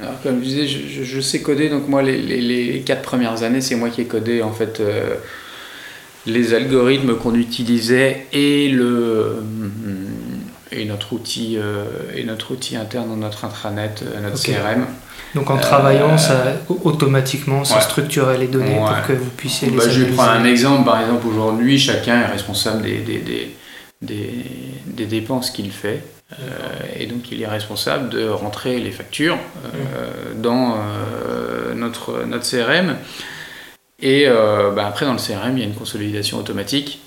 Alors, 0.00 0.20
comme 0.22 0.40
je 0.40 0.44
disais, 0.44 0.66
je, 0.66 1.20
sais 1.20 1.40
coder, 1.42 1.68
donc 1.68 1.88
moi, 1.88 2.02
les, 2.02 2.18
les, 2.18 2.80
quatre 2.80 3.02
premières 3.02 3.42
années, 3.42 3.60
c'est 3.60 3.76
moi 3.76 3.90
qui 3.90 4.00
ai 4.00 4.06
codé 4.06 4.42
en 4.42 4.52
fait 4.52 4.80
euh, 4.80 5.14
les 6.26 6.54
algorithmes 6.54 7.16
qu'on 7.16 7.34
utilisait 7.34 8.26
et, 8.32 8.68
le, 8.68 9.42
et, 10.72 10.84
notre 10.86 11.12
outil, 11.12 11.56
euh, 11.58 11.84
et 12.16 12.24
notre 12.24 12.52
outil 12.52 12.76
interne 12.76 13.08
dans 13.08 13.16
notre 13.16 13.44
intranet, 13.44 14.02
notre 14.22 14.42
CRM. 14.42 14.86
Donc 15.34 15.50
en 15.50 15.58
travaillant, 15.58 16.18
ça, 16.18 16.44
automatiquement, 16.84 17.64
ça 17.64 17.80
structurait 17.80 18.38
les 18.38 18.48
données 18.48 18.76
pour 18.76 19.06
que 19.06 19.12
vous 19.12 19.30
puissiez 19.30 19.70
les 19.70 19.76
bah, 19.76 19.84
Je 19.88 20.02
vais 20.02 20.12
prendre 20.12 20.32
un 20.32 20.44
exemple. 20.44 20.84
Par 20.84 21.00
exemple, 21.00 21.26
aujourd'hui, 21.28 21.78
chacun 21.78 22.22
est 22.22 22.26
responsable 22.26 22.82
des, 22.82 22.98
des, 22.98 23.18
des 23.18 23.54
des, 24.02 24.44
des 24.86 25.06
dépenses 25.06 25.50
qu'il 25.50 25.70
fait. 25.70 26.02
Euh, 26.40 26.80
et 26.98 27.06
donc 27.06 27.30
il 27.30 27.42
est 27.42 27.46
responsable 27.46 28.08
de 28.08 28.28
rentrer 28.28 28.78
les 28.78 28.90
factures 28.90 29.38
euh, 29.64 30.32
dans 30.34 30.76
euh, 30.76 31.74
notre, 31.74 32.24
notre 32.24 32.48
CRM. 32.48 32.96
Et 34.04 34.26
bah, 34.26 34.86
après 34.86 35.06
dans 35.06 35.12
le 35.12 35.18
CRM, 35.18 35.56
il 35.56 35.60
y 35.60 35.62
a 35.62 35.66
une 35.66 35.76
consolidation 35.76 36.38
automatique. 36.38 37.00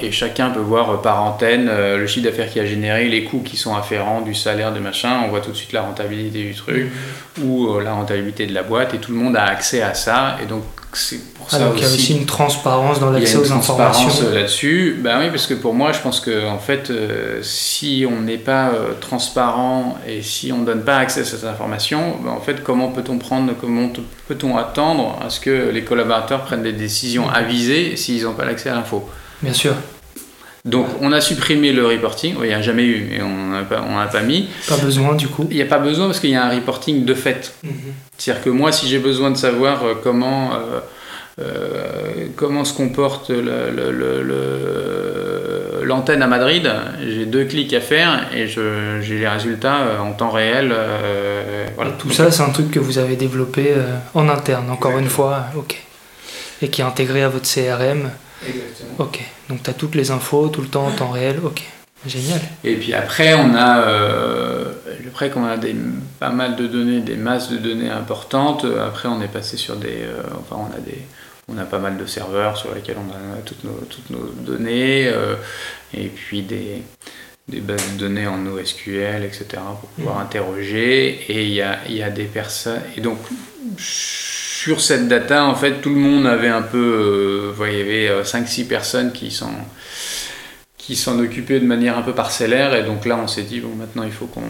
Et 0.00 0.10
chacun 0.10 0.50
peut 0.50 0.60
voir 0.60 1.02
par 1.02 1.22
antenne 1.22 1.66
le 1.66 2.06
chiffre 2.06 2.24
d'affaires 2.24 2.50
qui 2.50 2.58
a 2.60 2.64
généré, 2.64 3.08
les 3.08 3.24
coûts 3.24 3.42
qui 3.42 3.58
sont 3.58 3.74
afférents 3.74 4.22
du 4.22 4.34
salaire, 4.34 4.72
de 4.72 4.80
machin. 4.80 5.20
On 5.26 5.28
voit 5.28 5.42
tout 5.42 5.50
de 5.50 5.56
suite 5.56 5.72
la 5.72 5.82
rentabilité 5.82 6.42
du 6.42 6.54
truc 6.54 6.90
mmh. 7.38 7.44
ou 7.44 7.78
la 7.78 7.92
rentabilité 7.92 8.46
de 8.46 8.54
la 8.54 8.62
boîte 8.62 8.94
et 8.94 8.98
tout 8.98 9.12
le 9.12 9.18
monde 9.18 9.36
a 9.36 9.44
accès 9.44 9.82
à 9.82 9.92
ça. 9.92 10.38
Et 10.42 10.46
donc 10.46 10.64
c'est 10.92 11.34
pour 11.34 11.50
ça 11.50 11.58
il 11.74 11.80
y 11.80 11.84
a 11.84 11.86
aussi 11.86 12.16
une 12.16 12.26
transparence 12.26 13.00
dans 13.00 13.10
l'accès 13.10 13.36
aux 13.36 13.52
informations. 13.52 14.08
transparence 14.08 14.34
là-dessus. 14.34 14.98
Ben 15.02 15.20
oui, 15.20 15.28
parce 15.30 15.46
que 15.46 15.54
pour 15.54 15.74
moi, 15.74 15.92
je 15.92 16.00
pense 16.00 16.20
que 16.20 16.48
en 16.48 16.58
fait, 16.58 16.90
euh, 16.90 17.40
si 17.42 18.06
on 18.08 18.20
n'est 18.20 18.38
pas 18.38 18.70
euh, 18.70 18.92
transparent 19.00 19.98
et 20.06 20.22
si 20.22 20.52
on 20.52 20.58
ne 20.58 20.66
donne 20.66 20.82
pas 20.82 20.98
accès 20.98 21.20
à 21.20 21.24
cette 21.24 21.44
information, 21.44 22.16
ben 22.22 22.30
en 22.30 22.40
fait, 22.40 22.62
comment 22.62 22.88
peut-on 22.88 23.18
prendre, 23.18 23.52
comment 23.60 23.90
peut-on 24.28 24.56
attendre 24.56 25.18
à 25.24 25.30
ce 25.30 25.40
que 25.40 25.70
les 25.70 25.84
collaborateurs 25.84 26.44
prennent 26.44 26.62
des 26.62 26.72
décisions 26.72 27.28
avisées 27.28 27.96
s'ils 27.96 28.24
n'ont 28.24 28.34
pas 28.34 28.44
l'accès 28.44 28.70
à 28.70 28.74
l'info? 28.74 29.08
Bien 29.42 29.52
sûr. 29.52 29.74
Donc 30.66 30.86
on 31.00 31.10
a 31.12 31.20
supprimé 31.22 31.72
le 31.72 31.86
reporting, 31.86 32.34
il 32.42 32.48
n'y 32.48 32.52
a 32.52 32.60
jamais 32.60 32.84
eu, 32.84 33.14
et 33.14 33.22
on 33.22 33.48
n'a 33.48 33.62
pas, 33.62 33.80
pas 34.12 34.22
mis. 34.22 34.48
Pas 34.68 34.76
besoin 34.76 35.14
du 35.14 35.26
coup 35.26 35.46
Il 35.50 35.56
n'y 35.56 35.62
a 35.62 35.66
pas 35.66 35.78
besoin 35.78 36.06
parce 36.06 36.20
qu'il 36.20 36.30
y 36.30 36.36
a 36.36 36.44
un 36.44 36.50
reporting 36.50 37.04
de 37.06 37.14
fait. 37.14 37.54
Mhm. 37.62 37.72
C'est-à-dire 38.18 38.44
que 38.44 38.50
moi, 38.50 38.70
si 38.70 38.86
j'ai 38.86 38.98
besoin 38.98 39.30
de 39.30 39.38
savoir 39.38 39.82
euh, 39.84 39.94
comment, 40.02 40.52
euh, 40.52 40.80
euh, 41.40 42.26
comment 42.36 42.66
se 42.66 42.74
comporte 42.74 43.32
l'antenne 45.82 46.22
à 46.22 46.26
Madrid, 46.26 46.70
j'ai 47.02 47.24
deux 47.24 47.46
clics 47.46 47.72
à 47.72 47.80
faire 47.80 48.26
et 48.34 48.46
j'ai 48.46 49.18
les 49.18 49.28
résultats 49.28 50.02
en 50.02 50.12
temps 50.12 50.30
réel. 50.30 50.74
voilà. 51.74 51.92
Tout 51.92 52.10
ça, 52.10 52.30
c'est 52.30 52.42
un 52.42 52.50
truc 52.50 52.70
que 52.70 52.78
vous 52.78 52.98
avez 52.98 53.16
développé 53.16 53.72
en 54.12 54.28
interne, 54.28 54.68
encore 54.70 54.98
une 54.98 55.08
fois, 55.08 55.46
ok. 55.56 55.82
Et 56.60 56.68
qui 56.68 56.82
est 56.82 56.84
intégré 56.84 57.22
à 57.22 57.30
votre 57.30 57.48
CRM. 57.48 58.10
Exactement. 58.46 58.94
Ok, 58.98 59.20
donc 59.48 59.62
tu 59.62 59.70
as 59.70 59.74
toutes 59.74 59.94
les 59.94 60.10
infos 60.10 60.48
tout 60.48 60.62
le 60.62 60.68
temps 60.68 60.86
en 60.86 60.90
temps 60.90 61.10
réel, 61.10 61.40
ok. 61.44 61.62
Génial. 62.06 62.40
Et 62.64 62.76
puis 62.76 62.94
après, 62.94 63.34
on 63.34 63.54
a, 63.54 63.80
euh, 63.80 64.72
après 65.06 65.28
qu'on 65.28 65.44
a 65.44 65.58
des, 65.58 65.76
pas 66.18 66.30
mal 66.30 66.56
de 66.56 66.66
données, 66.66 67.00
des 67.00 67.16
masses 67.16 67.50
de 67.50 67.58
données 67.58 67.90
importantes, 67.90 68.64
après 68.64 69.08
on 69.08 69.20
est 69.20 69.28
passé 69.28 69.58
sur 69.58 69.76
des, 69.76 70.04
euh, 70.04 70.22
enfin 70.38 70.56
on 70.70 70.74
a 70.74 70.80
des, 70.80 70.98
on 71.48 71.58
a 71.58 71.64
pas 71.64 71.78
mal 71.78 71.98
de 71.98 72.06
serveurs 72.06 72.56
sur 72.56 72.74
lesquels 72.74 72.96
on 72.96 73.10
a 73.10 73.42
toutes 73.44 73.64
nos, 73.64 73.80
toutes 73.90 74.08
nos 74.08 74.26
données, 74.28 75.08
euh, 75.08 75.34
et 75.92 76.06
puis 76.06 76.40
des, 76.40 76.82
des 77.48 77.60
bases 77.60 77.92
de 77.92 77.98
données 77.98 78.26
en 78.26 78.38
NoSQL, 78.38 79.22
etc. 79.22 79.46
pour 79.80 79.90
pouvoir 79.90 80.16
mmh. 80.16 80.22
interroger. 80.22 81.08
Et 81.28 81.44
il 81.44 81.52
y 81.52 81.60
a, 81.60 81.80
y 81.86 82.02
a 82.02 82.08
des 82.08 82.24
personnes, 82.24 82.80
et 82.96 83.02
donc 83.02 83.18
sur 84.60 84.82
cette 84.82 85.08
data, 85.08 85.46
en 85.46 85.54
fait, 85.54 85.80
tout 85.80 85.88
le 85.88 86.00
monde 86.00 86.26
avait 86.26 86.48
un 86.48 86.60
peu. 86.60 87.54
Euh, 87.58 87.66
il 87.66 87.78
y 87.78 87.80
avait 87.80 88.22
5-6 88.22 88.64
euh, 88.64 88.68
personnes 88.68 89.10
qui 89.10 89.30
s'en 89.30 89.52
qui 90.76 90.96
s'en 90.96 91.18
occupaient 91.18 91.60
de 91.60 91.64
manière 91.64 91.96
un 91.96 92.02
peu 92.02 92.12
parcellaire. 92.12 92.74
Et 92.74 92.82
donc 92.82 93.06
là, 93.06 93.16
on 93.16 93.26
s'est 93.26 93.44
dit, 93.44 93.60
bon, 93.60 93.74
maintenant, 93.74 94.02
il 94.02 94.12
faut 94.12 94.26
qu'on 94.26 94.42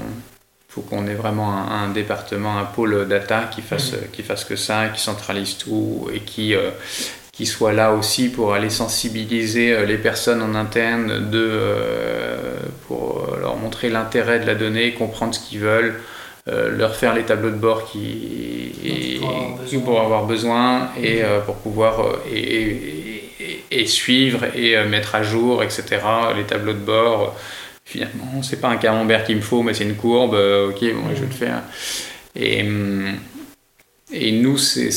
faut 0.69 0.81
qu'on 0.81 1.07
ait 1.07 1.15
vraiment 1.15 1.53
un, 1.71 1.91
département, 1.91 2.59
un 2.59 2.65
pôle 2.65 3.07
data 3.07 3.49
qui 3.55 3.63
fasse, 3.63 3.93
qui 4.13 4.25
fasse 4.25 4.45
que 4.45 4.57
ça, 4.57 4.89
qui 4.89 5.01
centralise 5.01 5.59
tout 5.59 6.09
et 6.13 6.21
qui, 6.21 6.55
euh, 6.55 6.71
qui 7.31 7.47
soit 7.47 7.73
là 7.73 7.93
aussi 7.93 8.31
pour 8.31 8.55
aller 8.55 8.71
sensibiliser 8.71 9.87
les 9.87 9.99
personnes 9.99 10.43
en 10.43 10.57
interne 10.57 11.31
de, 11.31 11.51
pour 12.89 13.29
leur 13.41 13.57
montrer 13.57 13.91
l'intérêt 13.91 14.41
de 14.41 14.47
la 14.47 14.57
donnée, 14.57 14.93
comprendre 14.93 15.35
ce 15.35 15.41
qu'ils 15.41 15.61
veulent. 15.61 16.01
Euh, 16.51 16.77
leur 16.77 16.97
faire 16.97 17.15
les 17.15 17.23
tableaux 17.23 17.51
de 17.51 17.57
bord 17.57 17.85
qui, 17.85 18.73
qui 18.83 19.79
pour 19.79 20.01
avoir 20.01 20.25
besoin 20.25 20.91
et 21.01 21.23
euh, 21.23 21.39
pour 21.41 21.55
pouvoir 21.57 22.01
euh, 22.01 22.19
et, 22.35 23.23
et, 23.71 23.87
suivre 23.87 24.45
et 24.57 24.83
mettre 24.85 25.15
à 25.15 25.23
jour, 25.23 25.63
etc. 25.63 25.85
Les 26.37 26.43
tableaux 26.43 26.73
de 26.73 26.79
bord, 26.79 27.37
finalement, 27.85 28.43
c'est 28.43 28.61
pas 28.61 28.69
un 28.69 28.79
camembert 28.79 29.23
qu'il 29.23 29.37
me 29.37 29.43
faut, 29.43 29.63
mais 29.63 29.75
c'est 29.75 29.85
une 29.85 29.95
courbe, 29.95 30.35
ok, 30.35 30.81
bon, 30.81 31.15
je 31.15 31.21
vais 31.21 31.27
le 31.27 31.33
faire. 31.33 31.63
Et, 32.35 32.63
hum, 32.63 33.15
et 34.13 34.33
nous, 34.33 34.59
c'est 34.59 34.91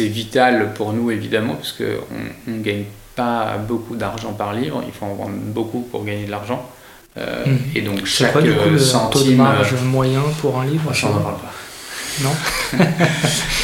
vital 0.00 0.74
pour 0.74 0.92
nous, 0.92 1.10
évidemment, 1.10 1.54
parce 1.54 1.72
qu'on 1.72 2.50
ne 2.50 2.62
gagne 2.62 2.84
pas 3.16 3.56
beaucoup 3.56 3.96
d'argent 3.96 4.34
par 4.34 4.52
livre, 4.52 4.82
il 4.86 4.92
faut 4.92 5.06
en 5.06 5.14
vendre 5.14 5.36
beaucoup 5.36 5.80
pour 5.80 6.04
gagner 6.04 6.26
de 6.26 6.30
l'argent. 6.30 6.68
Euh. 7.16 7.44
Et 7.74 7.82
donc 7.82 8.04
chaque 8.06 8.32
quoi, 8.32 8.42
du 8.42 8.52
coup, 8.52 8.70
le 8.70 8.78
centime, 8.78 9.22
taux 9.22 9.30
de 9.30 9.36
marge 9.36 9.74
moyen 9.84 10.22
pour 10.40 10.60
un 10.60 10.66
livre 10.66 10.90
parle 10.92 11.36
pas. 11.36 11.52
Non. 12.22 12.30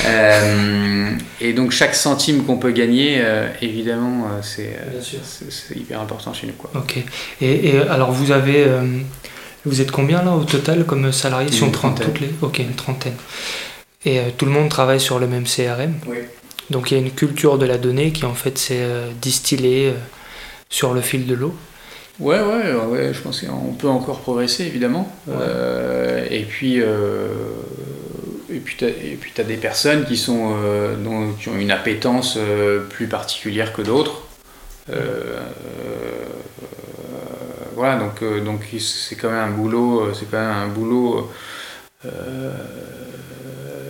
euh, 0.07 1.11
et 1.40 1.52
donc 1.52 1.71
chaque 1.71 1.95
centime 1.95 2.45
qu'on 2.45 2.59
peut 2.59 2.73
gagner, 2.73 3.19
euh, 3.21 3.49
évidemment, 3.62 4.28
c'est 4.42 4.76
hyper 5.75 6.00
important 6.00 6.33
chez 6.33 6.47
nous. 6.47 6.52
Quoi. 6.54 6.71
Ok. 6.75 6.99
Et, 7.40 7.69
et 7.69 7.78
alors 7.88 8.12
vous 8.12 8.33
avez, 8.33 8.66
vous 9.64 9.80
êtes 9.80 9.90
combien 9.90 10.23
là 10.23 10.33
au 10.33 10.45
total 10.45 10.85
comme 10.85 11.12
salariés 11.12 11.50
Si 11.50 11.62
on 11.62 11.71
prend 11.71 11.92
toutes 11.92 12.21
les, 12.21 12.30
ok, 12.42 12.59
une 12.61 12.75
trentaine. 12.75 13.16
Et 14.04 14.21
tout 14.38 14.47
le 14.47 14.52
monde 14.52 14.69
travaille 14.69 15.00
sur 15.00 15.19
le 15.19 15.26
même 15.26 15.45
CRM. 15.45 15.95
Oui. 16.07 16.16
Donc 16.71 16.90
il 16.90 16.95
y 16.95 16.97
a 16.97 17.00
une 17.00 17.11
culture 17.11 17.59
de 17.59 17.66
la 17.66 17.78
donnée 17.78 18.12
qui 18.12 18.25
en 18.25 18.35
fait 18.35 18.57
s'est 18.57 18.87
distillée 19.21 19.92
sur 20.69 20.95
le 20.95 21.00
fil 21.00 21.26
de 21.26 21.35
l'eau. 21.35 21.54
Ouais, 22.21 22.39
ouais, 22.39 22.75
ouais, 22.75 23.15
je 23.15 23.21
pense 23.23 23.41
qu'on 23.41 23.73
peut 23.73 23.89
encore 23.89 24.21
progresser 24.21 24.65
évidemment. 24.65 25.11
Euh, 25.31 26.27
et 26.31 26.43
puis, 26.43 26.83
euh, 26.83 27.29
et 28.50 28.59
puis 28.59 28.77
tu 28.77 28.85
as, 28.85 29.45
des 29.45 29.57
personnes 29.57 30.05
qui, 30.05 30.19
sont, 30.19 30.55
euh, 30.62 30.97
qui 31.41 31.49
ont 31.49 31.57
une 31.57 31.71
appétence 31.71 32.39
plus 32.91 33.07
particulière 33.07 33.73
que 33.73 33.81
d'autres. 33.81 34.23
voilà, 37.75 37.99
donc 37.99 38.23
donc 38.45 38.61
c'est 38.79 39.17
quand 39.17 39.31
même 39.31 39.39
un 39.39 39.50
boulot, 39.50 40.12
c'est 40.12 40.31
quand 40.31 40.39
même 40.39 40.50
un 40.50 40.69
boulot 40.69 41.31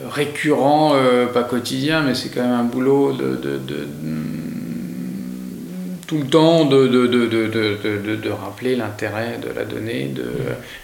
récurrent, 0.09 0.95
pas 1.35 1.43
quotidien, 1.43 2.03
mais 2.03 2.15
c'est 2.15 2.29
quand 2.29 2.43
même 2.43 2.53
un 2.53 2.65
boulot 2.65 3.13
de 3.13 3.59
tout 6.11 6.19
le 6.19 6.26
temps 6.26 6.64
de, 6.64 6.88
de, 6.88 7.07
de, 7.07 8.17
de 8.17 8.31
rappeler 8.31 8.75
l'intérêt 8.75 9.38
de 9.40 9.57
la 9.57 9.64
donnée, 9.64 10.07
de 10.12 10.25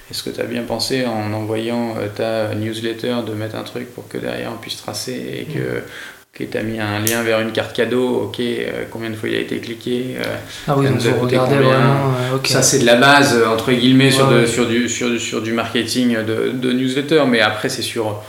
est-ce 0.09 0.23
que 0.23 0.31
tu 0.31 0.41
as 0.41 0.45
bien 0.45 0.63
pensé 0.63 1.05
en 1.05 1.33
envoyant 1.33 1.97
euh, 1.99 2.07
ta 2.07 2.55
newsletter 2.55 3.17
de 3.27 3.35
mettre 3.35 3.57
un 3.57 3.65
truc 3.65 3.93
pour 3.93 4.07
que 4.07 4.19
derrière 4.19 4.53
on 4.55 4.57
puisse 4.57 4.77
tracer 4.77 5.15
et 5.41 5.53
que 5.53 6.45
tu 6.45 6.57
as 6.57 6.63
mis 6.63 6.79
un 6.79 7.01
lien 7.01 7.25
vers 7.25 7.41
une 7.41 7.51
carte 7.51 7.75
cadeau, 7.75 8.27
ok, 8.27 8.39
euh, 8.39 8.85
combien 8.89 9.11
de 9.11 9.17
fois 9.17 9.29
il 9.29 9.35
a 9.35 9.41
été 9.41 9.59
cliqué 9.59 10.15
euh, 10.17 10.37
Ah 10.69 10.77
oui, 10.79 10.87
donc 10.87 10.99
vous 10.99 11.21
regardez 11.21 11.57
vraiment. 11.57 12.15
Ça, 12.45 12.63
c'est 12.63 12.79
de 12.79 12.87
la 12.87 12.95
base, 12.95 13.37
entre 13.53 13.73
guillemets, 13.73 14.13
sur, 14.13 14.31
sur, 14.47 14.69
du, 14.69 14.89
sur, 14.89 15.21
sur, 15.21 15.43
du 15.43 15.53
marketing 15.53 16.19
de, 16.25 16.73
newsletter, 16.73 17.25
mais 17.29 17.41
après, 17.41 17.69
c'est 17.69 17.83
sur, 17.83 18.23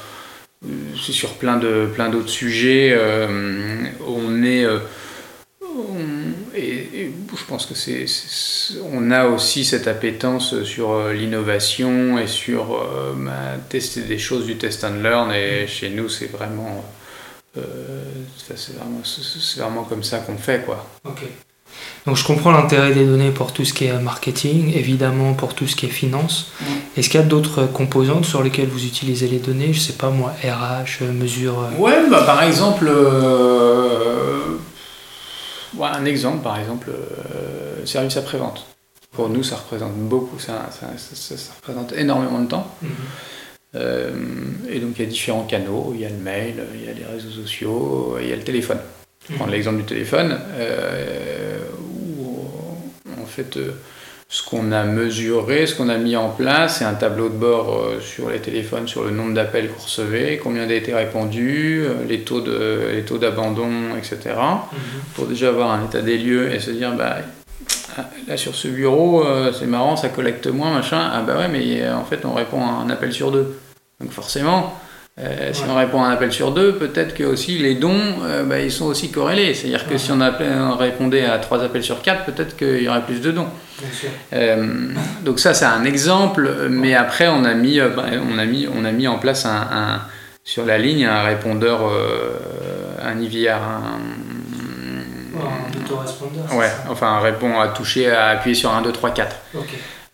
c'est 0.99 1.11
sur 1.11 1.33
plein 1.33 1.57
d'autres 1.57 1.93
plein 1.93 2.11
sujets. 2.25 2.97
on 4.07 4.43
est 4.43 4.65
et, 6.57 7.11
je 7.35 7.43
pense 7.45 7.65
que 7.65 7.75
c'est, 7.75 8.05
on 8.91 9.11
a 9.11 9.27
aussi 9.27 9.63
cette 9.65 9.87
appétence 9.87 10.63
sur 10.63 10.91
euh, 10.91 11.13
l'innovation 11.13 12.17
et 12.17 12.27
sur 12.27 12.75
euh, 12.75 13.13
bah, 13.15 13.57
tester 13.69 14.01
des 14.01 14.17
choses 14.17 14.45
du 14.45 14.57
test 14.57 14.83
and 14.83 15.01
learn. 15.01 15.31
Et 15.31 15.67
chez 15.67 15.89
nous, 15.89 16.09
c'est 16.09 16.31
vraiment 16.31 16.83
c'est 18.55 18.75
vraiment, 18.75 19.01
vraiment, 19.57 19.83
comme 19.83 20.03
ça 20.03 20.19
qu'on 20.19 20.37
fait. 20.37 20.63
Quoi. 20.63 20.85
Ok. 21.05 21.23
Donc 22.05 22.15
je 22.15 22.23
comprends 22.23 22.51
l'intérêt 22.51 22.93
des 22.93 23.05
données 23.05 23.31
pour 23.31 23.51
tout 23.51 23.65
ce 23.65 23.73
qui 23.73 23.85
est 23.85 23.99
marketing, 23.99 24.73
évidemment 24.75 25.33
pour 25.33 25.53
tout 25.53 25.67
ce 25.67 25.75
qui 25.75 25.87
est 25.87 25.89
finance. 25.89 26.51
Est-ce 26.95 27.09
qu'il 27.09 27.19
y 27.19 27.23
a 27.23 27.25
d'autres 27.25 27.65
composantes 27.65 28.25
sur 28.25 28.43
lesquelles 28.43 28.69
vous 28.69 28.85
utilisez 28.85 29.27
les 29.27 29.39
données? 29.39 29.73
Je 29.73 29.79
sais 29.79 29.93
pas 29.93 30.09
moi, 30.09 30.33
RH, 30.43 31.03
mesure. 31.03 31.67
Ouais, 31.77 32.09
bah, 32.09 32.23
par 32.25 32.43
exemple, 32.43 32.89
un 35.85 36.05
exemple, 36.05 36.43
par 36.43 36.59
exemple, 36.59 36.89
euh, 36.89 37.85
service 37.85 38.17
après-vente. 38.17 38.65
Pour 39.11 39.29
nous, 39.29 39.43
ça 39.43 39.55
représente 39.55 39.93
beaucoup, 39.93 40.39
ça, 40.39 40.69
ça, 40.71 40.87
représente 41.55 41.93
énormément 41.93 42.39
de 42.39 42.47
temps. 42.47 42.75
Mhm. 42.81 42.89
Euh, 43.75 44.11
et 44.69 44.79
donc, 44.79 44.93
il 44.97 45.03
y 45.03 45.07
a 45.07 45.09
différents 45.09 45.43
canaux. 45.43 45.91
Il 45.93 46.01
y 46.01 46.05
a 46.05 46.09
le 46.09 46.17
mail, 46.17 46.55
il 46.73 46.85
y 46.85 46.89
a 46.89 46.93
les 46.93 47.05
réseaux 47.05 47.29
sociaux, 47.29 48.17
il 48.21 48.27
y 48.27 48.33
a 48.33 48.35
le 48.35 48.43
téléphone. 48.43 48.79
Je 49.29 49.35
prends 49.35 49.45
mhm. 49.45 49.51
l'exemple 49.51 49.77
du 49.77 49.83
téléphone, 49.83 50.39
euh, 50.53 51.59
où, 51.79 52.47
en 53.21 53.25
fait, 53.25 53.57
ce 54.29 54.43
qu'on 54.43 54.71
a 54.73 54.83
mesuré, 54.83 55.67
ce 55.67 55.75
qu'on 55.75 55.87
a 55.87 55.97
mis 55.97 56.17
en 56.17 56.29
place, 56.29 56.79
c'est 56.79 56.85
un 56.85 56.95
tableau 56.95 57.29
de 57.29 57.35
bord 57.35 57.77
euh, 57.77 58.01
sur 58.01 58.29
les 58.29 58.39
téléphones, 58.39 58.87
sur 58.87 59.05
le 59.05 59.11
nombre 59.11 59.33
d'appels 59.33 59.69
qu'on 59.69 59.83
recevait, 59.83 60.37
combien 60.41 60.67
a 60.67 60.73
été 60.73 60.93
répondu, 60.93 61.83
euh, 61.85 62.05
les 62.07 62.21
taux 62.21 62.41
de, 62.41 62.89
les 62.91 63.03
taux 63.03 63.17
d'abandon, 63.17 63.95
etc. 63.97 64.17
Mhm. 64.25 64.77
Pour 65.15 65.27
déjà 65.27 65.47
avoir 65.49 65.71
un 65.71 65.85
état 65.85 66.01
des 66.01 66.17
lieux 66.17 66.51
et 66.53 66.59
se 66.59 66.71
dire, 66.71 66.93
bah, 66.93 67.19
là 68.27 68.35
sur 68.35 68.53
ce 68.53 68.67
bureau, 68.67 69.25
euh, 69.25 69.53
c'est 69.57 69.65
marrant, 69.65 69.95
ça 69.95 70.09
collecte 70.09 70.47
moins, 70.47 70.73
machin. 70.73 71.09
Ah 71.13 71.21
bah 71.21 71.37
ouais, 71.37 71.47
mais 71.47 71.89
en 71.89 72.03
fait, 72.03 72.25
on 72.25 72.33
répond 72.33 72.61
à 72.61 72.83
un 72.83 72.89
appel 72.89 73.13
sur 73.13 73.31
deux. 73.31 73.57
Donc 74.01 74.11
forcément, 74.11 74.77
euh, 75.19 75.51
si 75.51 75.63
on 75.67 75.73
répond 75.73 76.03
à 76.03 76.09
un 76.09 76.11
appel 76.11 76.31
sur 76.31 76.51
deux, 76.51 76.75
peut-être 76.75 77.15
que 77.15 77.23
aussi 77.23 77.57
les 77.57 77.73
dons, 77.73 77.99
euh, 78.23 78.43
bah, 78.43 78.59
ils 78.59 78.71
sont 78.71 78.85
aussi 78.85 79.09
corrélés. 79.09 79.55
C'est-à-dire 79.55 79.87
que 79.87 79.97
si 79.97 80.11
on, 80.11 80.77
répondait 80.77 81.25
à 81.25 81.39
trois 81.39 81.63
appels 81.63 81.83
sur 81.83 82.03
quatre, 82.03 82.25
peut-être 82.25 82.55
qu'il 82.55 82.83
y 82.83 82.87
aurait 82.87 83.01
plus 83.01 83.19
de 83.19 83.31
dons. 83.31 83.47
Euh, 84.33 84.89
donc 85.25 85.39
ça, 85.39 85.55
c'est 85.55 85.65
un 85.65 85.85
exemple. 85.85 86.67
Mais 86.69 86.93
après, 86.93 87.27
on 87.27 87.45
a 87.45 87.55
mis, 87.55 87.79
bah, 87.79 88.05
on 88.31 88.37
a 88.37 88.45
mis, 88.45 88.67
on 88.71 88.85
a 88.85 88.91
mis 88.91 89.07
en 89.07 89.17
place 89.17 89.45
un, 89.45 90.01
sur 90.43 90.65
la 90.65 90.77
ligne 90.77 91.05
un 91.05 91.23
répondeur, 91.23 91.81
un 93.03 93.19
IVR, 93.19 93.55
un, 93.55 93.99
un 95.35 96.55
Ouais, 96.55 96.71
enfin, 96.89 97.19
répond 97.19 97.59
à 97.59 97.69
toucher, 97.69 98.11
à 98.11 98.27
appuyer 98.27 98.55
sur 98.55 98.71
1, 98.71 98.81
2, 98.83 98.91
3, 98.91 99.11
4. 99.11 99.35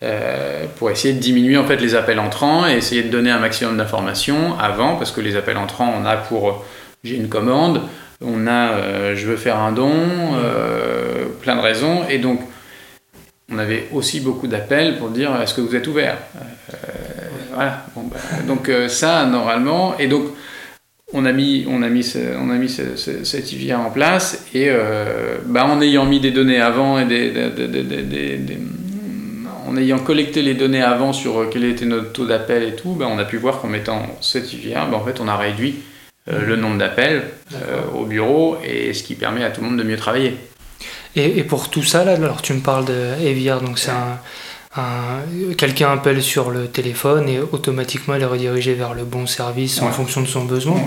Euh, 0.03 0.65
pour 0.75 0.91
essayer 0.91 1.13
de 1.13 1.19
diminuer 1.19 1.55
en 1.55 1.65
fait 1.65 1.77
les 1.77 1.95
appels 1.95 2.19
entrants 2.19 2.67
et 2.67 2.73
essayer 2.73 3.03
de 3.03 3.09
donner 3.09 3.31
un 3.31 3.39
maximum 3.39 3.77
d'informations 3.77 4.59
avant, 4.59 4.97
parce 4.97 5.11
que 5.11 5.21
les 5.21 5.37
appels 5.37 5.55
entrants, 5.55 5.93
on 5.97 6.05
a 6.05 6.17
pour 6.17 6.65
j'ai 7.05 7.15
une 7.15 7.29
commande, 7.29 7.79
on 8.21 8.45
a 8.45 8.71
euh, 8.71 9.15
je 9.15 9.25
veux 9.25 9.37
faire 9.37 9.57
un 9.59 9.71
don, 9.71 9.93
euh, 10.35 11.25
plein 11.41 11.55
de 11.55 11.61
raisons, 11.61 12.01
et 12.09 12.17
donc 12.17 12.41
on 13.49 13.57
avait 13.59 13.87
aussi 13.93 14.19
beaucoup 14.19 14.47
d'appels 14.47 14.97
pour 14.97 15.09
dire 15.09 15.39
est-ce 15.41 15.53
que 15.53 15.61
vous 15.61 15.73
êtes 15.73 15.87
ouvert? 15.87 16.17
Voilà, 17.53 17.85
bah, 17.95 18.17
donc 18.45 18.69
ça 18.89 19.25
normalement, 19.25 19.97
et 19.99 20.07
donc 20.07 20.23
on 21.13 21.23
a 21.23 21.31
mis, 21.31 21.65
on 21.69 21.81
a 21.81 21.87
mis, 21.87 22.13
on 22.41 22.49
a 22.49 22.55
mis 22.55 22.67
cet 22.67 23.53
IVA 23.53 23.79
en 23.79 23.89
place, 23.89 24.47
et 24.53 24.69
bah, 25.45 25.65
en 25.65 25.79
ayant 25.81 26.05
mis 26.05 26.19
des 26.19 26.31
données 26.31 26.59
avant 26.59 26.99
et 26.99 27.05
des 27.05 28.57
en 29.73 29.77
ayant 29.77 29.99
collecté 29.99 30.41
les 30.41 30.53
données 30.53 30.83
avant 30.83 31.13
sur 31.13 31.39
euh, 31.39 31.49
quel 31.51 31.63
était 31.63 31.85
notre 31.85 32.11
taux 32.11 32.25
d'appel 32.25 32.63
et 32.63 32.75
tout, 32.75 32.93
ben, 32.93 33.07
on 33.07 33.17
a 33.17 33.25
pu 33.25 33.37
voir 33.37 33.59
qu'en 33.59 33.67
mettant 33.67 34.05
cet 34.21 34.53
IVR, 34.53 34.87
ben, 34.89 34.93
en 34.93 35.03
fait, 35.03 35.19
on 35.19 35.27
a 35.27 35.35
réduit 35.35 35.79
euh, 36.31 36.45
le 36.45 36.55
nombre 36.55 36.77
d'appels 36.77 37.23
euh, 37.53 37.81
au 37.95 38.05
bureau 38.05 38.57
et 38.63 38.93
ce 38.93 39.03
qui 39.03 39.15
permet 39.15 39.43
à 39.43 39.49
tout 39.49 39.61
le 39.61 39.69
monde 39.69 39.79
de 39.79 39.83
mieux 39.83 39.97
travailler. 39.97 40.37
Et, 41.15 41.43
pour 41.43 41.69
tout 41.69 41.83
ça, 41.83 42.03
là, 42.03 42.13
alors 42.13 42.41
tu 42.41 42.53
me 42.53 42.59
parles 42.59 42.85
de 42.85 43.59
donc 43.59 43.77
c'est 43.77 43.91
un 43.91 44.17
quelqu'un 45.57 45.91
appelle 45.91 46.21
sur 46.23 46.49
le 46.49 46.67
téléphone 46.67 47.29
et 47.29 47.39
automatiquement 47.39 48.15
il 48.15 48.21
est 48.23 48.25
redirigé 48.25 48.73
vers 48.73 48.93
le 48.93 49.03
bon 49.03 49.27
service 49.27 49.81
en 49.81 49.91
fonction 49.91 50.21
de 50.21 50.27
son 50.27 50.45
besoin. 50.45 50.77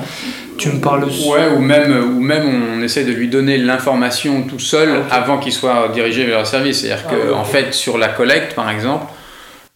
Tu 0.59 0.71
me 0.71 0.81
parles 0.81 1.05
Ouais, 1.05 1.49
ou 1.57 1.61
même, 1.61 2.17
ou 2.17 2.21
même 2.21 2.45
on 2.79 2.83
essaie 2.83 3.05
de 3.05 3.13
lui 3.13 3.29
donner 3.29 3.59
l'information 3.59 4.43
tout 4.43 4.59
seul 4.59 5.03
ah, 5.11 5.17
avant 5.17 5.39
qu'il 5.39 5.53
soit 5.53 5.89
dirigé 5.95 6.25
vers 6.25 6.41
le 6.41 6.45
service. 6.45 6.81
C'est-à-dire 6.81 7.05
ah, 7.09 7.15
qu'en 7.31 7.41
en 7.41 7.45
fait, 7.45 7.75
sur 7.75 7.97
la 7.99 8.09
collecte 8.09 8.55
par 8.55 8.71
exemple, 8.71 9.07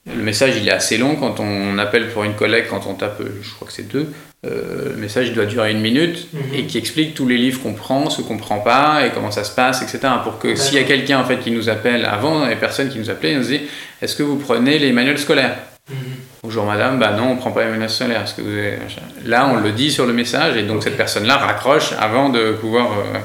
le 0.06 0.22
message 0.22 0.56
il 0.56 0.66
est 0.68 0.72
assez 0.72 0.98
long 0.98 1.16
quand 1.16 1.40
on 1.40 1.78
appelle 1.78 2.08
pour 2.10 2.24
une 2.24 2.34
collecte, 2.34 2.70
quand 2.70 2.86
on 2.86 2.94
tape, 2.94 3.22
je 3.42 3.50
crois 3.54 3.66
que 3.66 3.72
c'est 3.72 3.88
deux, 3.88 4.08
euh, 4.46 4.94
le 4.94 4.96
message 4.96 5.34
doit 5.34 5.44
durer 5.44 5.70
une 5.70 5.80
minute 5.80 6.28
mhm. 6.32 6.54
et 6.54 6.64
qui 6.64 6.78
explique 6.78 7.14
tous 7.14 7.28
les 7.28 7.36
livres 7.36 7.60
qu'on 7.62 7.74
prend, 7.74 8.08
ce 8.08 8.22
qu'on 8.22 8.38
prend 8.38 8.60
pas 8.60 9.06
et 9.06 9.10
comment 9.10 9.30
ça 9.30 9.44
se 9.44 9.54
passe, 9.54 9.82
etc. 9.82 10.14
Pour 10.24 10.38
que 10.38 10.54
s'il 10.54 10.76
y 10.76 10.78
a 10.78 10.84
quelqu'un 10.84 11.20
en 11.20 11.24
fait 11.24 11.38
qui 11.38 11.50
nous 11.50 11.68
appelle 11.68 12.06
avant, 12.06 12.46
les 12.46 12.56
personnes 12.56 12.88
qui 12.88 12.98
nous 12.98 13.10
appelaient, 13.10 13.34
nous 13.34 13.44
dit 13.44 13.60
est-ce 14.00 14.16
que 14.16 14.22
vous 14.22 14.36
prenez 14.36 14.78
les 14.78 14.92
manuels 14.92 15.18
scolaires 15.18 15.56
mhm. 15.90 15.96
Bonjour 16.42 16.64
madame, 16.64 16.98
bah 16.98 17.12
non, 17.12 17.32
on 17.32 17.36
prend 17.36 17.50
pas 17.50 17.64
les 17.64 17.70
manuels 17.70 17.90
scolaires. 17.90 18.24
que 18.34 18.40
vous 18.40 19.28
Là, 19.28 19.50
on 19.52 19.60
le 19.60 19.72
dit 19.72 19.90
sur 19.90 20.06
le 20.06 20.14
message 20.14 20.56
et 20.56 20.62
donc 20.62 20.82
cette 20.82 20.96
personne-là 20.96 21.36
raccroche 21.36 21.92
avant 22.00 22.30
de 22.30 22.52
pouvoir. 22.52 22.92
Euh, 22.92 23.18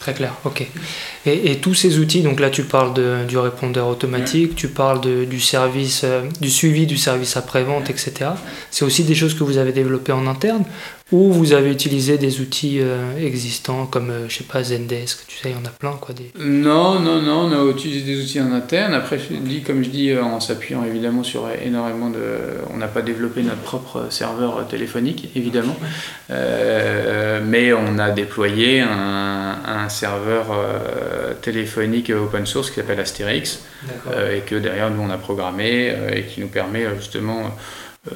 Très 0.00 0.14
clair, 0.14 0.34
ok. 0.46 0.66
Et, 1.26 1.56
tous 1.56 1.74
ces 1.74 1.98
outils, 1.98 2.22
donc 2.22 2.40
là 2.40 2.48
tu 2.48 2.62
parles 2.62 2.94
du 3.26 3.36
répondeur 3.36 3.86
automatique, 3.86 4.56
tu 4.56 4.68
parles 4.68 5.02
du 5.02 5.40
service, 5.40 6.02
euh, 6.04 6.22
du 6.40 6.48
suivi 6.48 6.86
du 6.86 6.96
service 6.96 7.36
après-vente, 7.36 7.90
etc. 7.90 8.30
C'est 8.70 8.86
aussi 8.86 9.04
des 9.04 9.14
choses 9.14 9.34
que 9.34 9.44
vous 9.44 9.58
avez 9.58 9.72
développées 9.72 10.12
en 10.12 10.26
interne 10.26 10.64
ou 11.12 11.32
vous 11.32 11.52
avez 11.52 11.70
utilisé 11.70 12.18
des 12.18 12.40
outils 12.40 12.78
euh, 12.80 13.16
existants 13.18 13.86
comme, 13.86 14.10
euh, 14.10 14.28
je 14.28 14.38
sais 14.38 14.44
pas, 14.44 14.62
Zendesk, 14.62 15.26
tu 15.26 15.36
sais, 15.36 15.50
il 15.50 15.56
y 15.56 15.58
en 15.58 15.64
a 15.64 15.70
plein 15.70 15.96
quoi. 16.00 16.14
Des... 16.14 16.30
Non, 16.38 17.00
non, 17.00 17.20
non, 17.20 17.50
on 17.50 17.52
a 17.52 17.70
utilisé 17.70 18.04
des 18.04 18.22
outils 18.22 18.40
en 18.40 18.52
interne. 18.52 18.94
Après, 18.94 19.18
je 19.18 19.34
dis, 19.34 19.62
comme 19.62 19.82
je 19.82 19.90
dis, 19.90 20.16
en 20.16 20.40
s'appuyant 20.40 20.84
évidemment 20.84 21.22
sur 21.22 21.48
énormément 21.64 22.10
de. 22.10 22.20
On 22.72 22.76
n'a 22.76 22.88
pas 22.88 23.02
développé 23.02 23.42
notre 23.42 23.60
propre 23.60 24.06
serveur 24.10 24.66
téléphonique, 24.68 25.30
évidemment, 25.34 25.76
mais 26.28 27.72
on 27.72 27.98
a 27.98 28.10
déployé 28.10 28.80
un, 28.80 29.58
un 29.66 29.88
serveur 29.88 30.46
téléphonique 31.42 32.10
open 32.10 32.46
source 32.46 32.70
qui 32.70 32.76
s'appelle 32.76 33.00
Asterix 33.00 33.60
et 34.34 34.40
que 34.40 34.54
derrière 34.56 34.90
nous 34.90 35.02
on 35.02 35.10
a 35.10 35.18
programmé 35.18 35.94
et 36.12 36.22
qui 36.24 36.40
nous 36.40 36.48
permet 36.48 36.86
justement 36.96 37.40
euh, 37.40 37.48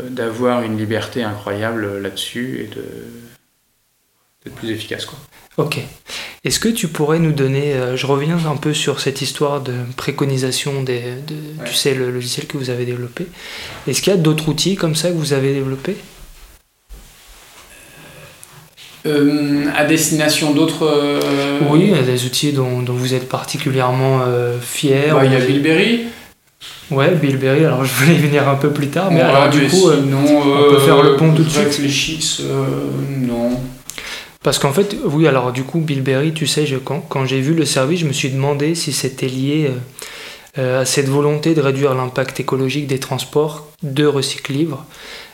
d'avoir 0.09 0.63
une 0.63 0.79
liberté 0.79 1.23
incroyable 1.23 1.99
là-dessus 1.99 2.63
et 2.63 2.75
de 2.75 2.85
d'être 4.45 4.57
plus 4.57 4.71
efficace. 4.71 5.07
Quoi. 5.07 5.19
Ok. 5.57 5.79
Est-ce 6.45 6.61
que 6.61 6.69
tu 6.69 6.89
pourrais 6.89 7.19
nous 7.19 7.33
donner, 7.33 7.73
euh, 7.73 7.97
je 7.97 8.07
reviens 8.07 8.39
un 8.47 8.57
peu 8.57 8.75
sur 8.75 9.01
cette 9.01 9.23
histoire 9.23 9.63
de 9.63 9.73
préconisation 9.97 10.83
des, 10.83 11.01
de, 11.27 11.65
tu 11.65 11.75
sais, 11.75 11.95
le 11.95 12.11
logiciel 12.11 12.47
que 12.47 12.59
vous 12.59 12.71
avez 12.71 12.85
développé. 12.85 13.27
Est-ce 13.87 14.03
qu'il 14.03 14.13
y 14.13 14.17
a 14.17 14.19
d'autres 14.19 14.49
outils 14.49 14.77
comme 14.77 14.95
ça 14.95 15.09
que 15.09 15.15
vous 15.15 15.33
avez 15.33 15.53
développés 15.55 15.97
euh, 19.07 19.67
à 19.77 19.85
destination 19.85 20.55
d'autres. 20.55 21.21
Oui, 21.69 21.93
des 22.07 22.25
outils 22.25 22.53
dont, 22.53 22.81
dont, 22.81 22.95
vous 22.95 23.13
êtes 23.13 23.29
particulièrement 23.29 24.23
fier. 24.63 25.15
Il 25.25 25.31
y 25.31 25.37
a 25.37 25.41
Bilberry. 25.41 26.07
Ouais, 26.91 27.15
Bilberry, 27.15 27.65
alors 27.65 27.85
je 27.85 27.93
voulais 27.95 28.15
y 28.15 28.19
venir 28.19 28.49
un 28.49 28.57
peu 28.57 28.71
plus 28.71 28.89
tard, 28.89 29.11
mais 29.11 29.21
alors 29.21 29.49
du 29.49 29.67
coup, 29.69 29.89
euh, 29.89 30.03
on 30.13 30.71
peut 30.71 30.81
faire 30.81 31.03
le 31.03 31.17
pont 31.17 31.33
tout 31.33 31.43
de 31.43 31.49
suite. 31.49 31.65
Réfléchisse, 31.65 32.41
euh, 32.41 32.67
non. 33.09 33.59
Parce 34.43 34.59
qu'en 34.59 34.73
fait, 34.73 34.97
oui, 35.05 35.27
alors 35.27 35.53
du 35.53 35.63
coup, 35.63 35.81
Bilberry, 35.81 36.35
tu 36.35 36.47
sais, 36.47 36.67
je, 36.67 36.77
quand, 36.77 37.01
quand 37.01 37.25
j'ai 37.25 37.41
vu 37.41 37.55
le 37.55 37.65
service, 37.65 38.01
je 38.01 38.07
me 38.07 38.13
suis 38.13 38.29
demandé 38.31 38.75
si 38.75 38.93
c'était 38.93 39.29
lié 39.29 39.71
euh, 40.59 40.83
à 40.83 40.85
cette 40.85 41.09
volonté 41.09 41.55
de 41.55 41.63
réduire 41.63 41.95
l'impact 41.95 42.41
écologique 42.41 42.87
des 42.87 43.01
transports 43.01 43.69
de 43.83 44.05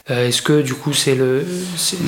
Recycle-Livre. 0.08 0.28
Est-ce 0.28 0.42
que 0.42 0.62
du 0.62 0.74
coup 0.74 0.92
c'est 0.92 1.14
le. 1.14 1.44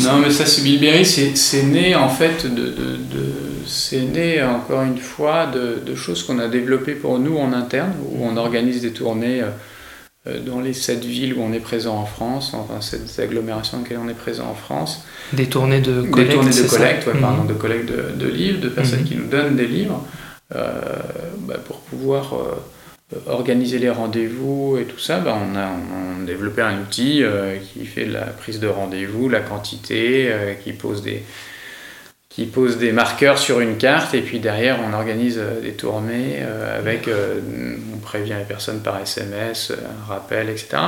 Non, 0.01 0.19
mais 0.19 0.31
ça, 0.31 0.47
c'est 0.47 0.63
Bilberry, 0.63 1.05
c'est 1.05 1.63
né 1.63 1.95
en 1.95 2.09
fait 2.09 2.47
de, 2.47 2.67
de, 2.67 2.97
de 2.97 3.33
c'est 3.67 4.03
né 4.03 4.43
encore 4.43 4.83
une 4.83 4.99
fois 4.99 5.47
de, 5.47 5.95
choses 5.95 6.23
qu'on 6.25 6.39
a 6.39 6.49
développées 6.49 6.95
pour 6.95 7.19
nous 7.19 7.37
en 7.39 7.53
interne, 7.53 7.93
où 8.13 8.25
on 8.25 8.37
organise 8.37 8.83
des 8.83 8.93
tournées 8.93 9.43
euh, 10.27 10.41
dans 10.41 10.61
les 10.61 10.73
sept 10.73 11.05
villes 11.05 11.35
où 11.35 11.43
on 11.43 11.53
est 11.53 11.61
présent 11.61 11.97
en 11.97 12.07
France, 12.07 12.55
enfin 12.55 12.81
cette 12.81 13.19
agglomération 13.19 13.79
dans 13.79 13.83
laquelle 13.83 13.99
on 14.05 14.09
est 14.09 14.15
présent 14.15 14.47
en 14.51 14.55
France. 14.55 15.05
Des 15.33 15.47
tournées 15.47 15.81
de 15.81 16.03
collecte. 16.03 16.31
Des 16.31 16.35
tournées 16.37 16.51
de 16.51 16.69
collecte, 16.69 17.07
ouais, 17.07 17.21
pardon, 17.21 17.43
mhm. 17.43 17.49
de 17.49 17.55
collecte 17.55 17.91
de, 17.91 18.29
livres, 18.29 18.61
de 18.61 18.69
personnes 18.69 19.01
mhm. 19.01 19.07
qui 19.07 19.17
nous 19.17 19.27
donnent 19.27 19.57
des 19.57 19.67
livres, 19.67 20.05
euh, 20.55 20.81
bah, 21.41 21.57
pour 21.67 21.79
pouvoir 21.81 22.35
euh, 22.35 22.55
organiser 23.27 23.79
les 23.79 23.91
rendez-vous 23.91 24.79
et 24.81 24.85
tout 24.85 24.99
ça, 24.99 25.19
bah, 25.19 25.39
on, 25.41 25.57
a, 25.57 25.69
on, 25.69 26.25
développé 26.25 26.63
un 26.63 26.81
outil 26.81 27.25
qui 27.73 27.85
fait 27.85 28.07
la 28.07 28.23
prise 28.23 28.61
de 28.61 28.69
rendez-vous, 28.69 29.29
la 29.29 29.41
quantité, 29.41 30.33
qui 30.63 30.73
pose 30.73 31.03
des, 31.03 31.25
qui 32.35 32.47
pose 32.47 32.79
des 32.79 32.93
marqueurs 32.93 33.37
sur 33.37 33.61
une 33.61 33.77
carte 33.77 34.15
et 34.15 34.23
puis 34.23 34.41
derrière 34.41 34.79
on 34.83 34.95
organise 34.95 35.39
euh, 35.39 35.61
des 35.61 35.73
tournées 35.73 36.39
euh, 36.41 36.79
avec 36.79 37.07
euh, 37.07 37.41
on 37.95 37.99
prévient 37.99 38.37
les 38.39 38.47
personnes 38.47 38.81
par 38.81 38.99
SMS, 39.01 39.71
un 39.73 40.13
rappel, 40.13 40.49
etc. 40.49 40.79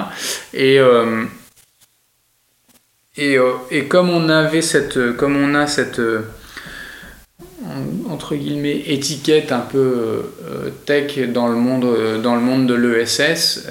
Et, 0.54 0.78
et, 3.16 3.38
et, 3.70 3.84
comme 3.84 4.10
on 4.10 4.28
avait 4.28 4.62
cette 4.62 5.16
comme 5.16 5.36
on 5.36 5.54
a 5.54 5.66
cette 5.66 6.00
entre 8.10 8.34
guillemets 8.34 8.82
étiquette 8.86 9.52
un 9.52 9.60
peu 9.60 10.22
tech 10.84 11.18
dans 11.32 11.48
le 11.48 11.56
monde, 11.56 12.20
dans 12.22 12.34
le 12.34 12.40
monde 12.40 12.66
de 12.66 12.74
l'ESS. 12.74 13.66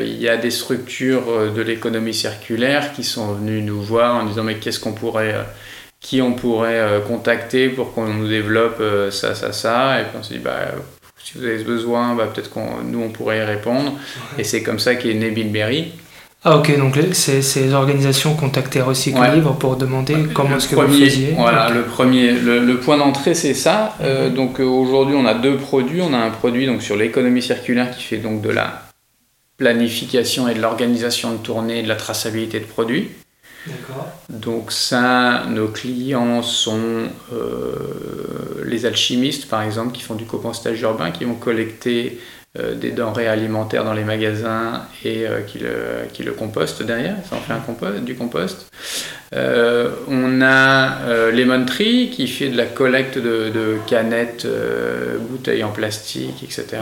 il 0.00 0.20
y 0.20 0.28
a 0.28 0.36
des 0.36 0.50
structures 0.50 1.52
de 1.54 1.62
l'économie 1.62 2.14
circulaire 2.14 2.92
qui 2.92 3.04
sont 3.04 3.34
venues 3.34 3.62
nous 3.62 3.80
voir 3.80 4.16
en 4.16 4.26
disant 4.26 4.42
mais 4.42 4.56
qu'est-ce 4.56 4.80
qu'on 4.80 4.92
pourrait 4.92 5.34
qui 6.00 6.20
on 6.20 6.34
pourrait 6.34 7.02
contacter 7.06 7.68
pour 7.68 7.94
qu'on 7.94 8.06
nous 8.06 8.28
développe 8.28 8.82
ça, 9.10 9.34
ça, 9.34 9.52
ça. 9.52 10.00
Et 10.00 10.04
puis 10.04 10.16
on 10.18 10.22
s'est 10.22 10.34
dit, 10.34 10.40
bah, 10.40 10.72
si 11.24 11.38
vous 11.38 11.44
avez 11.44 11.64
besoin, 11.64 12.14
bah, 12.14 12.28
peut-être 12.32 12.50
qu'on 12.50 12.82
nous 12.84 13.00
on 13.00 13.08
pourrait 13.08 13.38
y 13.38 13.42
répondre. 13.42 13.98
Et 14.38 14.44
c'est 14.44 14.62
comme 14.62 14.78
ça 14.78 14.94
qu'est 14.94 15.14
né 15.14 15.30
Billberry. 15.30 15.92
Ah 16.46 16.58
ok, 16.58 16.78
donc 16.78 16.98
c'est 17.12 17.40
ces 17.40 17.72
organisations 17.72 18.34
contactaient 18.34 18.82
Recycle 18.82 19.18
Livre 19.34 19.54
pour 19.54 19.76
demander 19.76 20.14
comment 20.34 20.56
est-ce 20.56 20.68
que 20.68 20.74
vous 20.74 20.92
faisiez 20.92 21.32
Voilà, 21.38 21.70
le, 21.70 21.84
premier, 21.84 22.32
le, 22.32 22.78
point 22.78 22.98
d'entrée 22.98 23.34
c'est 23.34 23.54
ça. 23.54 23.96
Euh, 24.02 24.28
mhm. 24.28 24.34
donc 24.34 24.60
euh, 24.60 24.64
aujourd'hui 24.64 25.16
on 25.16 25.24
a 25.24 25.32
deux 25.32 25.56
produits. 25.56 26.02
On 26.02 26.12
a 26.12 26.18
un 26.18 26.30
produit 26.30 26.66
donc, 26.66 26.82
sur 26.82 26.96
l'économie 26.96 27.40
circulaire 27.40 27.96
qui 27.96 28.02
fait 28.02 28.18
donc 28.18 28.42
de 28.42 28.50
la 28.50 28.82
planification 29.56 30.46
et 30.46 30.54
de 30.54 30.60
l'organisation 30.60 31.32
de 31.32 31.38
tournée 31.38 31.78
et 31.78 31.82
de 31.82 31.88
la 31.88 31.96
traçabilité 31.96 32.60
de 32.60 32.66
produits. 32.66 33.08
Donc 34.28 34.72
ça, 34.72 35.44
nos 35.48 35.68
clients 35.68 36.42
sont 36.42 37.08
euh, 37.32 38.62
les 38.66 38.84
alchimistes, 38.84 39.48
par 39.48 39.62
exemple, 39.62 39.92
qui 39.92 40.02
font 40.02 40.14
du 40.14 40.26
compostage 40.26 40.82
urbain, 40.82 41.10
qui 41.10 41.24
vont 41.24 41.34
collecter 41.34 42.18
des 42.56 42.92
denrées 42.92 43.26
alimentaires 43.26 43.84
dans 43.84 43.94
les 43.94 44.04
magasins 44.04 44.82
et 45.04 45.26
euh, 45.26 45.40
qui, 45.40 45.58
le, 45.58 46.06
qui, 46.12 46.22
le, 46.22 46.32
compostent 46.32 46.82
derrière, 46.82 47.16
ça 47.28 47.36
en 47.36 47.40
fait 47.40 47.52
un 47.52 47.58
compost, 47.58 48.04
du 48.04 48.14
compost. 48.14 48.70
on 49.32 50.42
a 50.42 51.30
Lemon 51.32 51.64
Tree 51.64 52.10
qui 52.10 52.28
fait 52.28 52.48
de 52.48 52.56
la 52.56 52.66
collecte 52.66 53.18
de, 53.18 53.78
canettes, 53.86 54.46
bouteilles 55.28 55.64
en 55.64 55.70
plastique, 55.70 56.42
etc. 56.44 56.78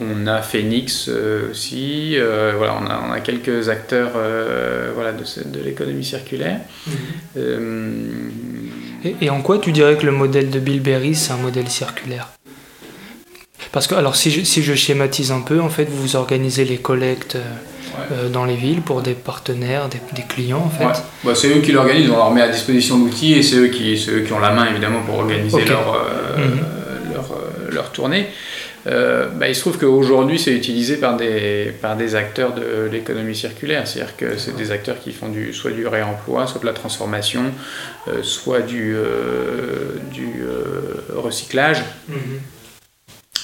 On 0.00 0.26
a 0.26 0.42
Phoenix 0.42 1.08
euh, 1.08 1.50
aussi. 1.50 2.16
Euh, 2.16 2.52
voilà, 2.56 2.76
on 2.80 2.86
a, 2.86 3.02
on 3.08 3.12
a, 3.12 3.20
quelques 3.20 3.68
acteurs 3.68 4.12
euh, 4.16 4.90
voilà, 4.94 5.12
de, 5.12 5.24
de 5.46 5.64
l'économie 5.64 6.04
circulaire. 6.04 6.60
Mhm. 6.86 8.30
Et, 9.20 9.30
en 9.30 9.40
quoi 9.40 9.58
tu 9.58 9.72
dirais 9.72 9.96
que 9.96 10.04
le 10.04 10.12
modèle 10.12 10.50
de 10.50 10.58
Bilberry, 10.58 11.14
c'est 11.14 11.32
un 11.32 11.36
modèle 11.36 11.68
circulaire? 11.68 12.28
Parce 13.76 13.88
que, 13.88 13.94
alors, 13.94 14.16
si 14.16 14.30
je, 14.30 14.42
si 14.42 14.62
je, 14.62 14.72
schématise 14.72 15.32
un 15.32 15.42
peu, 15.42 15.60
en 15.60 15.68
fait, 15.68 15.84
vous 15.84 16.16
organisez 16.16 16.64
les 16.64 16.78
collectes. 16.78 17.36
dans 18.32 18.46
les 18.46 18.56
villes 18.56 18.80
pour 18.80 19.02
des 19.02 19.12
partenaires, 19.12 19.88
des, 19.90 20.00
des 20.14 20.26
clients 20.26 20.64
en 20.64 20.70
fait 20.70 21.02
bah, 21.24 21.34
C'est 21.34 21.48
eux 21.48 21.60
qui 21.60 21.72
l'organisent, 21.72 22.10
on 22.10 22.16
leur 22.16 22.30
met 22.30 22.42
à 22.42 22.48
disposition 22.48 22.98
l'outil 22.98 23.34
et 23.34 23.42
c'est 23.42 23.56
eux 23.56 23.68
qui, 23.68 23.94
eux 24.10 24.20
qui 24.20 24.32
ont 24.32 24.38
la 24.38 24.52
main 24.52 24.66
évidemment 24.70 25.00
pour 25.00 25.18
organiser 25.18 25.64
leur, 25.64 25.86
mhm. 26.36 26.60
leur, 27.14 27.28
leur, 27.70 27.92
tournée. 27.92 28.28
Euh, 28.86 29.28
bah, 29.28 29.48
il 29.48 29.54
se 29.54 29.60
trouve 29.60 29.78
qu'aujourd'hui, 29.78 30.38
c'est 30.38 30.54
utilisé 30.54 30.96
par 30.96 31.16
des, 31.16 31.74
par 31.82 31.96
des 31.96 32.14
acteurs 32.14 32.54
de 32.54 32.88
l'économie 32.90 33.34
circulaire. 33.34 33.86
C'est-à-dire 33.86 34.16
que 34.16 34.38
c'est 34.38 34.56
des 34.56 34.70
acteurs 34.70 35.00
qui 35.00 35.12
font 35.12 35.28
du, 35.28 35.52
soit 35.52 35.72
du 35.72 35.86
réemploi, 35.86 36.46
soit 36.46 36.60
de 36.60 36.66
la 36.66 36.72
transformation, 36.72 37.44
euh, 38.08 38.22
soit 38.22 38.60
du, 38.60 38.94
euh, 38.96 39.96
du 40.12 40.44
recyclage. 41.14 41.82
Mhm. 42.08 42.40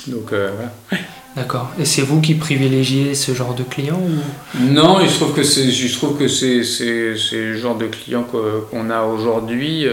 Donc 0.06 0.30
voilà. 0.30 1.00
D'accord. 1.34 1.70
Et 1.78 1.86
c'est 1.86 2.02
vous 2.02 2.20
qui 2.20 2.34
privilégiez 2.34 3.14
ce 3.14 3.32
genre 3.32 3.54
de 3.54 3.62
clients 3.62 4.00
ou... 4.00 4.60
Non, 4.60 5.00
il 5.00 5.08
se 5.08 5.16
trouve 5.16 5.34
que 5.34 5.42
c'est, 5.42 5.70
je 5.70 5.94
trouve 5.94 6.18
que 6.18 6.28
c'est, 6.28 6.62
c'est, 6.62 7.14
le 7.32 7.56
genre 7.56 7.76
de 7.76 7.86
clients 7.86 8.24
qu'on 8.24 8.90
a 8.90 9.02
aujourd'hui. 9.04 9.86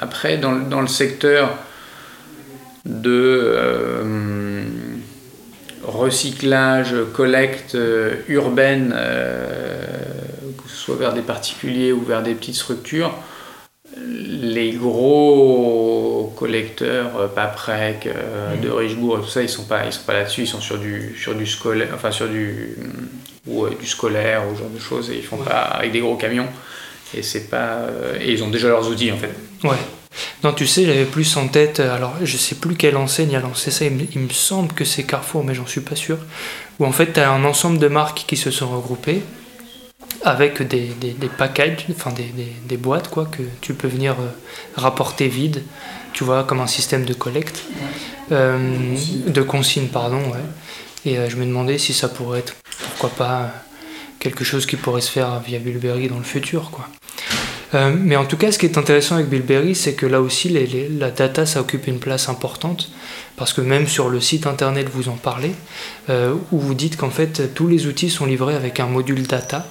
après, 0.00 0.38
dans, 0.38 0.56
dans, 0.56 0.80
le 0.80 0.86
secteur 0.86 1.58
de 2.86 3.40
euh, 3.42 4.64
recyclage, 5.82 6.94
collecte 7.12 7.74
euh, 7.74 8.14
urbaine, 8.28 8.94
euh, 8.96 9.84
que 10.56 10.70
ce 10.70 10.76
soit 10.76 10.96
vers 10.96 11.12
des 11.12 11.22
particuliers 11.22 11.92
ou 11.92 12.02
vers 12.02 12.22
des 12.22 12.34
petites 12.34 12.54
structures, 12.54 13.12
les 14.56 14.72
gros 14.72 16.32
collecteurs, 16.36 17.30
Paprec, 17.34 18.08
de 18.62 18.68
Richebourg, 18.68 19.20
tout 19.20 19.28
ça, 19.28 19.42
ils 19.42 19.48
sont 19.48 19.64
pas, 19.64 19.86
ils 19.86 19.92
sont 19.92 20.04
pas 20.04 20.14
là-dessus, 20.14 20.42
ils 20.42 20.46
sont 20.48 20.60
sur 20.60 20.78
du, 20.78 21.16
sur 21.18 21.34
du 21.34 21.46
scolaire, 21.46 21.88
enfin 21.94 22.10
sur 22.10 22.28
du, 22.28 22.76
ou, 23.46 23.68
du 23.68 23.86
scolaire 23.86 24.42
ou 24.48 24.54
ce 24.54 24.60
genre 24.60 24.70
de 24.70 24.80
choses, 24.80 25.10
et 25.10 25.16
ils 25.16 25.22
font 25.22 25.38
pas 25.38 25.60
avec 25.60 25.92
des 25.92 26.00
gros 26.00 26.16
camions. 26.16 26.48
Et 27.14 27.22
c'est 27.22 27.48
pas, 27.48 27.86
et 28.20 28.32
ils 28.32 28.42
ont 28.42 28.48
déjà 28.48 28.68
leurs 28.68 28.88
outils 28.88 29.12
en 29.12 29.16
fait. 29.16 29.32
Ouais. 29.62 29.76
Non, 30.44 30.52
tu 30.52 30.66
sais, 30.66 30.84
j'avais 30.84 31.04
plus 31.04 31.36
en 31.36 31.48
tête, 31.48 31.80
euh, 31.80 31.94
alors 31.94 32.14
je 32.22 32.36
sais 32.36 32.54
plus 32.54 32.74
quelle 32.74 32.96
enseigne 32.96 33.36
a 33.36 33.40
lancé 33.40 33.70
ça, 33.70 33.84
il 33.84 33.92
me, 33.92 34.28
semble 34.30 34.72
que 34.72 34.84
c'est 34.84 35.02
Carrefour, 35.02 35.44
mais 35.44 35.54
j'en 35.54 35.66
suis 35.66 35.80
pas 35.80 35.96
sûr, 35.96 36.18
où 36.78 36.84
en 36.84 36.92
fait 36.92 37.12
tu 37.12 37.20
as 37.20 37.30
un 37.30 37.44
ensemble 37.44 37.78
de 37.78 37.88
marques 37.88 38.24
qui 38.26 38.36
se 38.36 38.50
sont 38.50 38.68
regroupées 38.68 39.22
avec 40.24 40.62
des, 40.62 40.88
des, 41.00 41.10
des 41.10 41.28
packages, 41.28 41.86
enfin 41.90 42.12
des, 42.12 42.32
des, 42.64 42.76
boîtes 42.76 43.08
quoi, 43.08 43.26
que 43.26 43.42
tu 43.60 43.74
peux 43.74 43.88
venir 43.88 44.12
euh, 44.12 44.28
rapporter 44.76 45.28
vide, 45.28 45.62
tu 46.12 46.24
vois, 46.24 46.44
comme 46.44 46.60
un 46.60 46.66
système 46.66 47.04
de 47.04 47.14
collecte, 47.14 47.62
euh, 48.32 48.96
de 49.26 49.42
consigne, 49.42 49.88
pardon, 49.88 50.18
ouais. 50.18 51.04
Et 51.04 51.30
je 51.30 51.36
me 51.36 51.44
demandais 51.44 51.78
si 51.78 51.92
ça 51.92 52.08
pourrait 52.08 52.40
être, 52.40 52.56
pourquoi 52.88 53.10
pas, 53.10 53.52
quelque 54.18 54.42
chose 54.42 54.66
qui 54.66 54.76
pourrait 54.76 55.00
se 55.02 55.10
faire 55.10 55.38
via 55.40 55.60
Bulberry 55.60 56.08
dans 56.08 56.18
le 56.18 56.24
futur, 56.24 56.70
quoi. 56.70 56.88
Euh, 57.74 57.94
mais 57.96 58.16
en 58.16 58.24
tout 58.24 58.36
cas, 58.36 58.52
ce 58.52 58.58
qui 58.58 58.66
est 58.66 58.78
intéressant 58.78 59.16
avec 59.16 59.28
Bilberry, 59.28 59.74
c'est 59.74 59.94
que 59.94 60.06
là 60.06 60.20
aussi, 60.20 60.48
la 60.48 61.10
data, 61.10 61.46
ça 61.46 61.60
occupe 61.60 61.86
une 61.86 61.98
place 61.98 62.28
importante, 62.28 62.90
parce 63.36 63.52
que 63.52 63.60
même 63.60 63.86
sur 63.86 64.08
le 64.08 64.20
site 64.20 64.46
internet, 64.46 64.88
vous 64.92 65.08
en 65.08 65.16
parlez, 65.16 65.52
euh, 66.08 66.34
où 66.52 66.58
vous 66.58 66.74
dites 66.74 66.96
qu'en 66.96 67.10
fait, 67.10 67.54
tous 67.54 67.66
les 67.66 67.86
outils 67.86 68.10
sont 68.10 68.26
livrés 68.26 68.54
avec 68.54 68.80
un 68.80 68.86
module 68.86 69.26
data. 69.26 69.66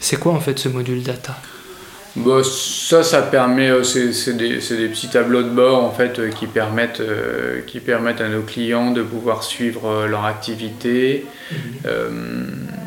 C'est 0.00 0.18
quoi 0.18 0.32
en 0.32 0.40
fait 0.40 0.58
ce 0.58 0.68
module 0.68 1.02
data? 1.02 1.36
Bah, 2.16 2.42
ça, 2.42 3.04
ça 3.04 3.22
permet, 3.22 3.70
euh, 3.70 3.84
c'est 3.84 4.36
des, 4.36 4.58
des, 4.58 4.88
petits 4.88 5.08
tableaux 5.08 5.44
de 5.44 5.50
bord 5.50 5.84
en 5.84 5.92
fait 5.92 6.30
qui 6.34 6.46
permettent, 6.48 7.02
qui 7.66 7.78
permettent 7.78 8.20
à 8.20 8.28
nos 8.28 8.42
clients 8.42 8.90
de 8.90 9.02
pouvoir 9.02 9.44
suivre 9.44 10.06
leur 10.06 10.24
activité. 10.24 11.24
Mhm 11.84 12.80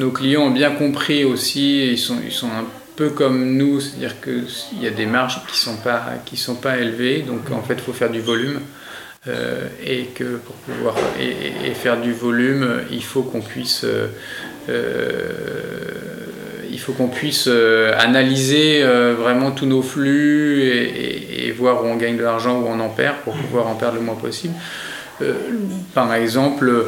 nos 0.00 0.10
clients 0.10 0.44
ont 0.44 0.50
bien 0.50 0.70
compris 0.72 1.24
aussi, 1.24 1.92
ils 1.92 1.98
sont, 1.98 2.18
ils 2.24 2.32
sont 2.32 2.48
un 2.48 2.64
peu 2.96 3.10
comme 3.10 3.56
nous, 3.56 3.80
c'est-à-dire 3.80 4.20
qu'il 4.20 4.82
y 4.82 4.86
a 4.86 4.90
des 4.90 5.06
marges 5.06 5.40
qui 5.46 5.52
ne 5.52 5.74
sont, 5.74 5.76
pas, 5.76 6.04
qui 6.24 6.36
sont 6.36 6.56
pas 6.56 6.78
élevées, 6.78 7.22
donc 7.22 7.50
en 7.52 7.62
fait 7.62 7.74
il 7.74 7.80
faut 7.80 7.92
faire 7.92 8.10
du 8.10 8.20
volume. 8.20 8.60
Euh, 9.28 9.68
et 9.84 10.06
que 10.06 10.36
pour 10.36 10.54
pouvoir 10.54 10.94
et, 11.20 11.74
faire 11.74 12.00
du 12.00 12.10
volume, 12.10 12.80
il 12.90 13.04
faut 13.04 13.22
qu'on 13.22 13.42
puisse, 13.42 13.84
euh, 13.84 14.06
il 16.70 16.78
faut 16.78 16.92
qu'on 16.92 17.08
puisse 17.08 17.46
euh, 17.48 17.92
analyser 17.98 18.82
vraiment 19.18 19.50
tous 19.50 19.66
nos 19.66 19.82
flux 19.82 20.62
et, 20.62 21.48
et, 21.48 21.52
voir 21.52 21.84
où 21.84 21.86
on 21.86 21.96
gagne 21.96 22.16
de 22.16 22.22
l'argent, 22.22 22.60
où 22.60 22.66
on 22.66 22.80
en 22.80 22.88
perd, 22.88 23.16
pour 23.24 23.34
pouvoir 23.34 23.66
en 23.66 23.74
perdre 23.74 23.96
le 23.96 24.02
moins 24.02 24.14
possible. 24.14 24.54
par 25.94 26.14
exemple, 26.14 26.86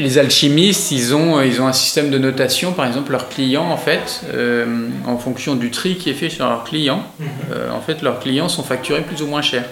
les 0.00 0.18
alchimistes, 0.18 0.90
ils 0.90 1.14
ont, 1.14 1.40
ils 1.40 1.60
ont 1.60 1.66
un 1.66 1.72
système 1.72 2.10
de 2.10 2.18
notation, 2.18 2.72
par 2.72 2.86
exemple, 2.86 3.12
leurs 3.12 3.28
clients, 3.28 3.70
en 3.70 3.76
fait, 3.76 4.22
euh, 4.32 4.88
en 5.06 5.18
fonction 5.18 5.54
du 5.54 5.70
tri 5.70 5.96
qui 5.96 6.10
est 6.10 6.14
fait 6.14 6.30
sur 6.30 6.46
leurs 6.46 6.64
clients, 6.64 7.04
mhm. 7.18 7.26
euh, 7.52 7.72
en 7.72 7.80
fait, 7.80 8.02
leurs 8.02 8.18
clients 8.20 8.48
sont 8.48 8.62
facturés 8.62 9.02
plus 9.02 9.22
ou 9.22 9.26
moins 9.26 9.42
cher. 9.42 9.64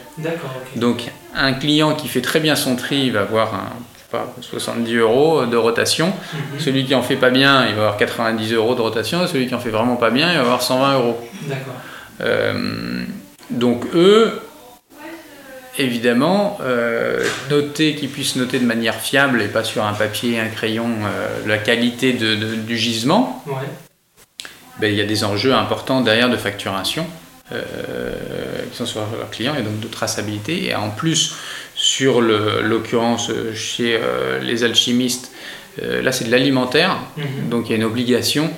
Donc, 0.77 1.11
un 1.35 1.53
client 1.53 1.94
qui 1.94 2.09
fait 2.09 2.21
très 2.21 2.40
bien 2.40 2.57
son 2.57 2.77
tri, 2.77 3.07
il 3.07 3.12
va 3.12 3.23
avoir 3.23 3.55
un, 3.55 3.73
pas, 4.11 4.35
70 4.40 4.97
euros 4.97 5.47
de 5.47 5.57
rotation. 5.57 6.09
Mhm. 6.09 6.61
Celui 6.61 6.85
qui 6.85 6.94
en 6.94 7.03
fait 7.03 7.16
pas 7.16 7.31
bien, 7.31 7.66
il 7.68 7.75
va 7.75 7.83
avoir 7.83 7.97
90 7.97 8.53
euros 8.53 8.75
de 8.75 8.81
rotation. 8.81 9.27
Celui 9.27 9.47
qui 9.47 9.55
en 9.55 9.59
fait 9.59 9.71
vraiment 9.71 9.97
pas 9.97 10.11
bien, 10.11 10.31
il 10.33 10.37
va 10.37 10.44
avoir 10.44 10.62
120 10.62 10.94
euros. 10.94 11.18
Euh, 12.21 13.05
donc, 13.51 13.85
eux, 13.94 14.40
évidemment, 15.79 16.59
euh, 16.62 17.25
noter, 17.51 17.94
qu'ils 17.94 18.09
puissent 18.09 18.37
noter 18.37 18.59
de 18.59 18.64
manière 18.64 18.97
fiable 18.97 19.42
et 19.42 19.49
pas 19.49 19.64
sur 19.64 19.85
un 19.85 19.92
papier, 19.92 20.40
un 20.40 20.49
crayon, 20.49 20.88
euh, 20.88 21.47
la 21.47 21.59
qualité 21.59 22.12
du 22.12 22.77
gisement, 22.77 23.44
ben, 24.81 24.92
il 24.92 24.99
y 24.99 25.01
a 25.01 25.07
des 25.07 25.25
enjeux 25.25 25.55
importants 25.55 26.01
derrière 26.01 26.31
de 26.31 26.37
facturation 26.37 27.07
qui 27.51 28.77
sont 28.77 28.85
sur 28.85 29.01
leurs 29.18 29.31
clients 29.31 29.55
et 29.59 29.62
donc 29.62 29.81
de 29.81 29.88
traçabilité. 29.88 30.66
Et 30.66 30.75
en 30.75 30.90
plus, 30.90 31.35
sur 31.88 32.20
l'occurrence 32.20 33.31
chez 33.55 33.98
les 34.42 34.62
alchimistes, 34.62 35.33
là 35.81 36.12
c'est 36.12 36.24
de 36.24 36.31
l'alimentaire, 36.31 36.98
mhm. 37.16 37.48
donc 37.48 37.66
il 37.66 37.70
y 37.70 37.72
a 37.72 37.77
une 37.77 37.85
obligation 37.85 38.51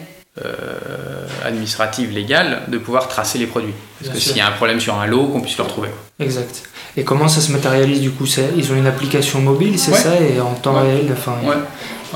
administrative 1.44 2.10
légale 2.10 2.62
de 2.68 2.78
pouvoir 2.78 3.08
tracer 3.08 3.38
les 3.38 3.46
produits. 3.46 3.74
Parce 4.00 4.14
que 4.14 4.20
s'il 4.20 4.36
y 4.36 4.40
a 4.40 4.48
un 4.48 4.52
problème 4.52 4.80
sur 4.80 4.98
un 4.98 5.06
lot, 5.06 5.26
qu'on 5.26 5.40
puisse 5.40 5.58
le 5.58 5.64
retrouver. 5.64 5.90
Exact. 6.18 6.62
Et 6.96 7.04
comment 7.04 7.28
ça 7.28 7.40
se 7.40 7.52
matérialise 7.52 8.00
du 8.00 8.10
coup? 8.10 8.26
Ils 8.56 8.72
ont 8.72 8.76
une 8.76 8.86
application 8.86 9.40
mobile, 9.40 9.78
c'est 9.78 9.94
ça? 9.94 10.20
Et 10.20 10.40
en 10.40 10.54
temps 10.54 10.80
réel 10.80 11.08
enfin, 11.12 11.36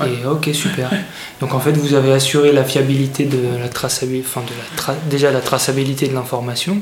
Et, 0.05 0.25
ok, 0.25 0.49
super. 0.53 0.91
Donc 1.41 1.53
en 1.53 1.59
fait, 1.59 1.71
vous 1.73 1.93
avez 1.93 2.11
assuré 2.11 2.51
la 2.51 2.63
fiabilité 2.63 3.25
de 3.25 3.57
la 3.57 3.69
traçabilité, 3.69 4.27
enfin 4.27 4.41
de 4.41 4.51
la 4.87 4.95
déjà 5.09 5.31
la 5.31 5.41
traçabilité 5.41 6.07
de 6.07 6.13
l'information, 6.13 6.81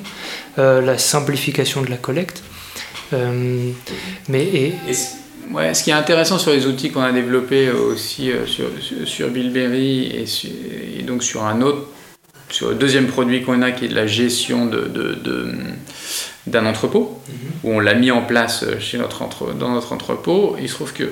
euh, 0.58 0.82
la 0.82 0.98
simplification 0.98 1.82
de 1.82 1.89
la 1.89 1.98
collecte. 1.98 2.43
Euh, 3.13 3.71
mais 4.30 4.43
et, 4.43 4.73
Ouais, 5.52 5.73
ce 5.73 5.84
qui 5.84 5.89
est 5.89 5.93
intéressant 5.93 6.39
sur 6.39 6.52
les 6.52 6.65
outils 6.65 6.89
qu'on 6.89 7.02
a 7.02 7.12
développés 7.12 7.69
aussi 7.69 8.32
sur, 8.47 8.65
sur, 9.06 9.28
Bilberry 9.28 10.04
et, 10.04 10.26
et, 10.99 11.04
donc 11.04 11.21
sur 11.21 11.43
un 11.43 11.62
autre, 11.62 11.89
sur 12.49 12.69
le 12.69 12.76
deuxième 12.76 13.08
produit 13.08 13.43
qu'on 13.43 13.62
a 13.62 13.71
qui 13.71 13.86
est 13.86 13.89
de 13.89 13.93
la 13.93 14.08
gestion 14.08 14.65
de, 14.65 14.89
d'un 16.47 16.65
entrepôt, 16.65 17.19
mhm. 17.28 17.36
où 17.63 17.76
on 17.76 17.80
l'a 17.82 17.93
mis 17.93 18.10
en 18.10 18.21
place 18.21 18.63
chez 18.80 18.97
notre 18.97 19.54
dans 19.54 19.73
notre 19.73 19.91
entrepôt. 19.91 20.56
Il 20.60 20.69
se 20.69 20.76
trouve 20.76 20.93
que 20.93 21.12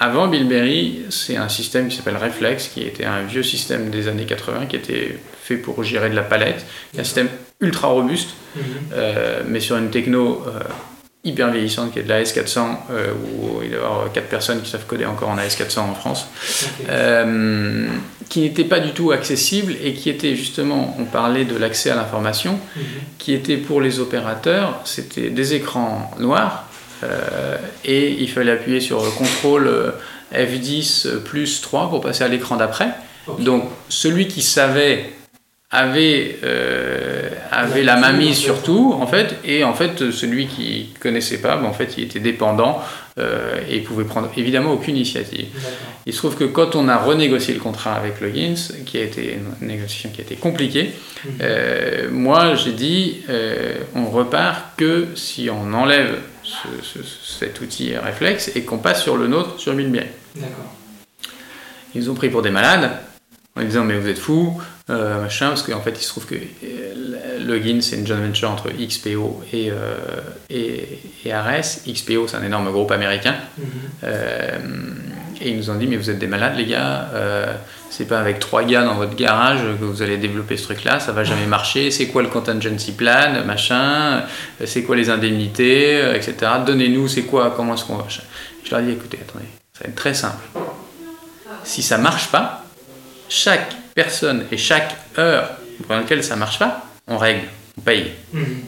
avant 0.00 0.28
Bilberry, 0.28 1.00
c'est 1.10 1.36
un 1.36 1.48
système 1.48 1.88
qui 1.88 1.96
s'appelle 1.96 2.16
Reflex, 2.16 2.68
qui 2.68 2.82
était 2.82 3.04
un 3.04 3.22
vieux 3.22 3.42
système 3.42 3.90
des 3.90 4.06
années 4.06 4.26
80, 4.26 4.66
qui 4.66 4.76
était 4.76 5.18
fait 5.42 5.56
pour 5.56 5.82
gérer 5.82 6.08
de 6.08 6.14
la 6.14 6.22
palette, 6.22 6.64
un 6.96 7.02
système 7.02 7.28
ultra 7.60 7.88
robuste, 7.88 8.30
mhm. 8.54 8.62
euh, 8.92 9.42
mais 9.46 9.58
sur 9.58 9.76
une 9.76 9.90
techno 9.90 10.44
euh, 10.46 10.60
hyper 11.24 11.50
vieillissante 11.50 11.92
qui 11.92 11.98
est 11.98 12.02
de 12.04 12.08
la 12.08 12.22
S400, 12.22 12.58
euh, 12.90 13.12
où 13.12 13.60
il 13.62 13.72
y 13.72 13.74
a 13.74 14.08
4 14.12 14.28
personnes 14.28 14.62
qui 14.62 14.70
savent 14.70 14.86
coder 14.86 15.04
encore 15.04 15.28
en 15.28 15.36
AS400 15.36 15.80
en 15.80 15.94
France, 15.94 16.28
euh, 16.88 17.88
qui 18.28 18.40
n'était 18.40 18.64
pas 18.64 18.80
du 18.80 18.92
tout 18.92 19.10
accessible 19.10 19.74
et 19.82 19.94
qui 19.94 20.10
était 20.10 20.36
justement, 20.36 20.96
on 20.98 21.04
parlait 21.04 21.44
de 21.44 21.56
l'accès 21.56 21.90
à 21.90 21.96
l'information, 21.96 22.52
mhm. 22.76 22.82
qui 23.18 23.32
était 23.34 23.56
pour 23.56 23.80
les 23.80 24.00
opérateurs, 24.00 24.80
c'était 24.84 25.30
des 25.30 25.54
écrans 25.54 26.10
noirs, 26.18 26.66
euh, 27.02 27.56
et 27.84 28.10
il 28.10 28.30
fallait 28.30 28.52
appuyer 28.52 28.80
sur 28.80 29.04
le 29.04 29.10
contrôle 29.10 29.70
F10 30.32 31.18
plus 31.24 31.60
3 31.60 31.90
pour 31.90 32.00
passer 32.00 32.24
à 32.24 32.28
l'écran 32.28 32.56
d'après. 32.56 32.90
Donc 33.38 33.64
celui 33.88 34.26
qui 34.26 34.40
savait 34.40 35.12
avait, 35.70 36.38
euh, 36.44 37.28
avait 37.50 37.82
la 37.82 37.96
main 37.96 38.12
mise 38.12 38.38
sur 38.38 38.62
tout, 38.62 38.96
en 38.98 39.06
fait, 39.06 39.36
et 39.44 39.64
en 39.64 39.74
fait, 39.74 40.10
celui 40.10 40.46
qui 40.46 40.94
connaissait 40.98 41.42
pas, 41.42 41.56
ben, 41.56 41.66
en 41.66 41.74
fait, 41.74 41.94
il 41.98 42.04
était 42.04 42.20
dépendant 42.20 42.80
euh, 43.18 43.60
et 43.68 43.76
il 43.76 43.84
pouvait 43.84 44.04
prendre 44.04 44.30
évidemment 44.34 44.72
aucune 44.72 44.96
initiative. 44.96 45.48
Il 46.06 46.12
se 46.14 46.18
trouve 46.18 46.36
que 46.36 46.44
quand 46.44 46.74
on 46.74 46.88
a 46.88 46.96
renégocié 46.96 47.52
le 47.52 47.60
contrat 47.60 47.94
avec 47.94 48.22
Logins, 48.22 48.54
qui 48.86 48.96
a 48.96 49.02
été 49.02 49.34
une 49.34 49.66
négociation 49.66 50.08
qui 50.08 50.22
a 50.22 50.24
été 50.24 50.36
compliquée, 50.36 50.92
mhm. 51.24 51.32
euh, 51.42 52.08
moi 52.10 52.54
j'ai 52.54 52.72
dit 52.72 53.18
on 53.94 54.06
repart 54.06 54.74
que 54.78 55.08
si 55.16 55.50
on 55.50 55.74
enlève 55.74 56.18
cet 57.22 57.60
outil 57.60 57.94
réflexe 57.94 58.52
et 58.54 58.62
qu'on 58.62 58.78
passe 58.78 59.02
sur 59.02 59.18
le 59.18 59.26
nôtre, 59.26 59.60
sur 59.60 59.74
Milbier. 59.74 60.04
Ils 61.94 62.02
nous 62.02 62.10
ont 62.10 62.14
pris 62.14 62.30
pour 62.30 62.40
des 62.40 62.50
malades 62.50 62.90
en 63.58 63.64
disant 63.64 63.84
mais 63.84 63.98
vous 63.98 64.08
êtes 64.08 64.18
fous, 64.18 64.60
euh, 64.90 65.20
machin, 65.20 65.48
parce 65.48 65.62
qu'en 65.62 65.80
fait 65.80 65.94
il 65.98 66.02
se 66.02 66.08
trouve 66.08 66.26
que 66.26 66.34
euh, 66.34 67.44
Login 67.44 67.80
c'est 67.80 67.96
une 67.96 68.06
joint 68.06 68.18
venture 68.18 68.50
entre 68.50 68.70
XPO 68.70 69.42
et, 69.52 69.70
euh, 69.70 69.96
et, 70.50 71.00
et, 71.24 71.34
RS. 71.34 71.82
XPO 71.86 72.28
c'est 72.28 72.36
un 72.36 72.44
énorme 72.44 72.70
groupe 72.70 72.90
américain. 72.90 73.34
Mhm. 73.58 74.96
et 75.40 75.50
ils 75.50 75.56
nous 75.56 75.70
ont 75.70 75.74
dit 75.74 75.86
mais 75.86 75.96
vous 75.96 76.10
êtes 76.10 76.18
des 76.18 76.26
malades 76.26 76.56
les 76.56 76.66
gars, 76.66 77.10
c'est 77.90 78.06
pas 78.06 78.18
avec 78.18 78.38
trois 78.38 78.64
gars 78.64 78.84
dans 78.84 78.94
votre 78.94 79.14
garage 79.14 79.60
que 79.60 79.84
vous 79.84 80.02
allez 80.02 80.16
développer 80.16 80.56
ce 80.56 80.64
truc 80.64 80.84
là, 80.84 81.00
ça 81.00 81.12
va 81.12 81.24
jamais 81.24 81.46
marcher, 81.46 81.90
c'est 81.90 82.06
quoi 82.06 82.22
le 82.22 82.28
contingency 82.28 82.92
plan, 82.92 83.44
machin, 83.44 84.24
c'est 84.64 84.82
quoi 84.82 84.96
les 84.96 85.10
indemnités, 85.10 86.14
etc. 86.14 86.34
Donnez-nous 86.66 87.08
c'est 87.08 87.22
quoi, 87.22 87.52
comment 87.56 87.74
est-ce 87.74 87.84
qu'on 87.84 87.96
va... 87.96 88.06
Je 88.08 88.70
leur 88.70 88.80
ai 88.80 88.84
dit 88.84 88.92
écoutez, 88.92 89.18
attendez, 89.20 89.46
ça 89.72 89.84
va 89.84 89.90
être 89.90 89.96
très 89.96 90.14
simple. 90.14 90.44
Si 91.64 91.82
ça 91.82 91.98
marche 91.98 92.28
pas, 92.28 92.64
chaque 93.28 93.74
personne 93.94 94.46
et 94.50 94.56
chaque 94.56 94.96
heure 95.18 95.50
pour 95.82 95.94
laquelle 95.94 96.24
ça 96.24 96.36
marche 96.36 96.58
pas, 96.58 96.84
on 97.06 97.18
règle, 97.18 97.48
on 97.76 97.80
paye. 97.80 98.12
Mhm. 98.32 98.62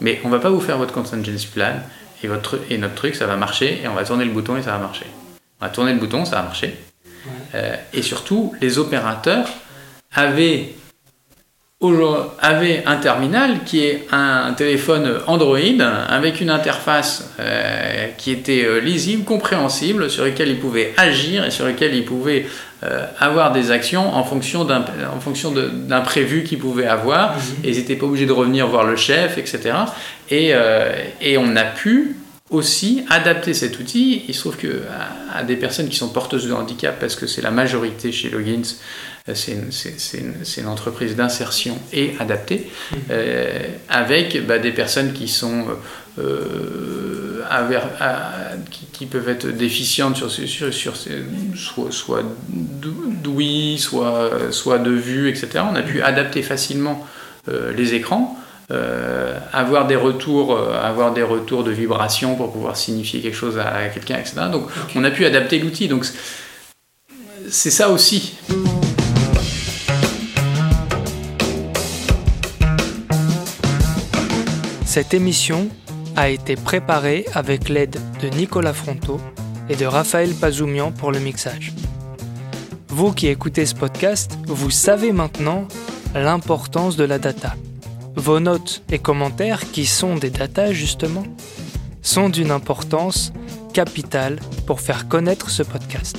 Mais 0.00 0.20
on 0.24 0.28
va 0.28 0.38
pas 0.38 0.50
vous 0.50 0.60
faire 0.60 0.78
votre 0.78 0.92
contingency 0.92 1.46
plan 1.46 1.80
et, 2.22 2.28
votre, 2.28 2.60
et 2.70 2.78
notre 2.78 2.94
truc, 2.94 3.14
ça 3.14 3.26
va 3.26 3.36
marcher 3.36 3.80
et 3.82 3.88
on 3.88 3.94
va 3.94 4.04
tourner 4.04 4.24
le 4.24 4.30
bouton 4.30 4.56
et 4.56 4.62
ça 4.62 4.72
va 4.72 4.78
marcher. 4.78 5.06
On 5.60 5.64
va 5.64 5.70
tourner 5.70 5.92
le 5.92 5.98
bouton, 5.98 6.24
ça 6.24 6.36
va 6.36 6.42
marcher. 6.42 6.76
Euh, 7.54 7.76
et 7.92 8.02
surtout, 8.02 8.54
les 8.60 8.78
opérateurs 8.78 9.48
avaient 10.12 10.74
avait 12.40 12.84
un 12.86 12.96
terminal 12.96 13.64
qui 13.64 13.84
est 13.84 14.06
un 14.10 14.54
téléphone 14.54 15.20
Android 15.26 15.58
avec 16.08 16.40
une 16.40 16.48
interface 16.48 17.34
euh, 17.38 18.06
qui 18.16 18.30
était 18.30 18.64
euh, 18.64 18.80
lisible, 18.80 19.24
compréhensible, 19.24 20.08
sur 20.08 20.24
lequel 20.24 20.48
il 20.48 20.58
pouvait 20.58 20.94
agir 20.96 21.44
et 21.44 21.50
sur 21.50 21.66
lequel 21.66 21.94
il 21.94 22.04
pouvait 22.04 22.46
euh, 22.82 23.04
avoir 23.18 23.52
des 23.52 23.70
actions 23.70 24.14
en 24.14 24.24
fonction 24.24 24.64
d'un 24.64 26.00
prévu 26.00 26.44
qu'il 26.44 26.58
pouvait 26.58 26.86
avoir. 26.86 27.34
Mhm. 27.34 27.40
Et 27.64 27.70
ils 27.70 27.76
n'étaient 27.76 27.96
pas 27.96 28.06
obligés 28.06 28.26
de 28.26 28.32
revenir 28.32 28.66
voir 28.66 28.84
le 28.84 28.96
chef, 28.96 29.36
etc. 29.36 29.74
Et, 30.30 30.52
et 31.20 31.38
on 31.38 31.56
a 31.56 31.64
pu 31.64 32.16
aussi 32.50 33.04
adapter 33.10 33.54
cet 33.54 33.78
outil. 33.78 34.24
Il 34.28 34.34
se 34.34 34.40
trouve 34.40 34.56
que 34.56 34.82
à, 35.34 35.42
des 35.42 35.56
personnes 35.56 35.88
qui 35.88 35.96
sont 35.96 36.08
porteuses 36.08 36.48
de 36.48 36.52
handicap, 36.52 36.98
parce 36.98 37.16
que 37.16 37.26
c'est 37.26 37.42
la 37.42 37.50
majorité 37.50 38.12
chez 38.12 38.30
Logins, 38.30 38.76
c'est 39.34 39.52
une, 39.52 40.34
une, 40.58 40.68
entreprise 40.68 41.16
d'insertion 41.16 41.78
et 41.92 42.14
adaptée, 42.20 42.70
mmh. 42.70 42.96
euh, 43.10 43.50
avec 43.88 44.46
bah, 44.46 44.58
des 44.58 44.70
personnes 44.70 45.12
qui 45.12 45.26
sont 45.26 45.66
euh, 46.18 47.42
qui, 48.92 49.06
peuvent 49.06 49.28
être 49.28 49.48
déficientes 49.48 50.16
sur, 50.16 50.30
sur, 50.30 50.72
sur 50.72 50.94
soit, 50.96 51.90
soit 51.90 52.22
d'ouïe, 52.48 53.78
soit, 53.78 54.30
soit 54.50 54.78
de 54.78 54.90
vue, 54.90 55.28
etc. 55.28 55.64
On 55.70 55.74
a 55.74 55.82
pu 55.82 56.02
adapter 56.02 56.42
facilement 56.42 57.06
les 57.48 57.94
écrans. 57.94 58.36
avoir 59.52 59.86
des 59.86 59.94
retours, 59.94 60.58
avoir 60.58 61.12
des 61.12 61.22
retours 61.22 61.62
de 61.62 61.70
vibration 61.70 62.34
pour 62.34 62.52
pouvoir 62.52 62.76
signifier 62.76 63.20
quelque 63.20 63.36
chose 63.36 63.58
à, 63.58 63.88
quelqu'un, 63.88 64.16
etc. 64.16 64.36
Donc, 64.50 64.68
on 64.96 65.04
a 65.04 65.10
pu 65.10 65.24
adapter 65.24 65.58
l'outil. 65.58 65.86
Donc, 65.86 66.06
c'est 67.48 67.70
ça 67.70 67.90
aussi. 67.90 68.34
Cette 74.96 75.12
émission 75.12 75.68
a 76.16 76.30
été 76.30 76.56
préparée 76.56 77.26
avec 77.34 77.68
l'aide 77.68 77.98
de 78.22 78.28
Nicolas 78.28 78.72
Fronto 78.72 79.20
et 79.68 79.76
de 79.76 79.84
Raphaël 79.84 80.32
Pazoumian 80.32 80.90
pour 80.90 81.12
le 81.12 81.18
mixage. 81.18 81.74
Vous 82.88 83.12
qui 83.12 83.26
écoutez 83.26 83.66
ce 83.66 83.74
podcast, 83.74 84.38
vous 84.46 84.70
savez 84.70 85.12
maintenant 85.12 85.68
l'importance 86.14 86.96
de 86.96 87.04
la 87.04 87.18
data. 87.18 87.56
Vos 88.14 88.40
notes 88.40 88.82
et 88.90 88.98
commentaires, 88.98 89.70
qui 89.70 89.84
sont 89.84 90.16
des 90.16 90.30
data 90.30 90.72
justement, 90.72 91.24
sont 92.00 92.30
d'une 92.30 92.50
importance 92.50 93.34
capitale 93.74 94.38
pour 94.66 94.80
faire 94.80 95.08
connaître 95.08 95.50
ce 95.50 95.62
podcast. 95.62 96.16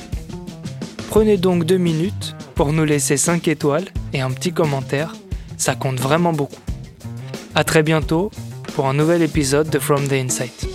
Prenez 1.09 1.37
donc 1.37 1.63
deux 1.63 1.77
minutes 1.77 2.35
pour 2.53 2.73
nous 2.73 2.85
laisser 2.85 3.17
5 3.17 3.47
étoiles 3.47 3.87
et 4.13 4.21
un 4.21 4.29
petit 4.29 4.53
commentaire, 4.53 5.15
ça 5.57 5.73
compte 5.73 5.99
vraiment 5.99 6.31
beaucoup. 6.31 6.61
A 7.55 7.63
très 7.63 7.81
bientôt 7.81 8.29
pour 8.77 8.87
un 8.87 8.93
nouvel 8.93 9.23
épisode 9.23 9.71
de 9.71 9.79
From 9.79 10.07
the 10.07 10.13
Insight. 10.13 10.67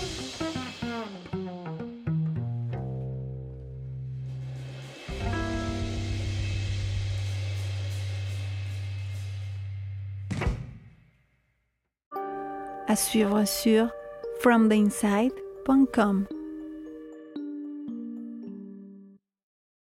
À 12.89 12.97
suivre 12.97 13.45
sur 13.45 13.87
fromtheinside.com. 14.41 16.27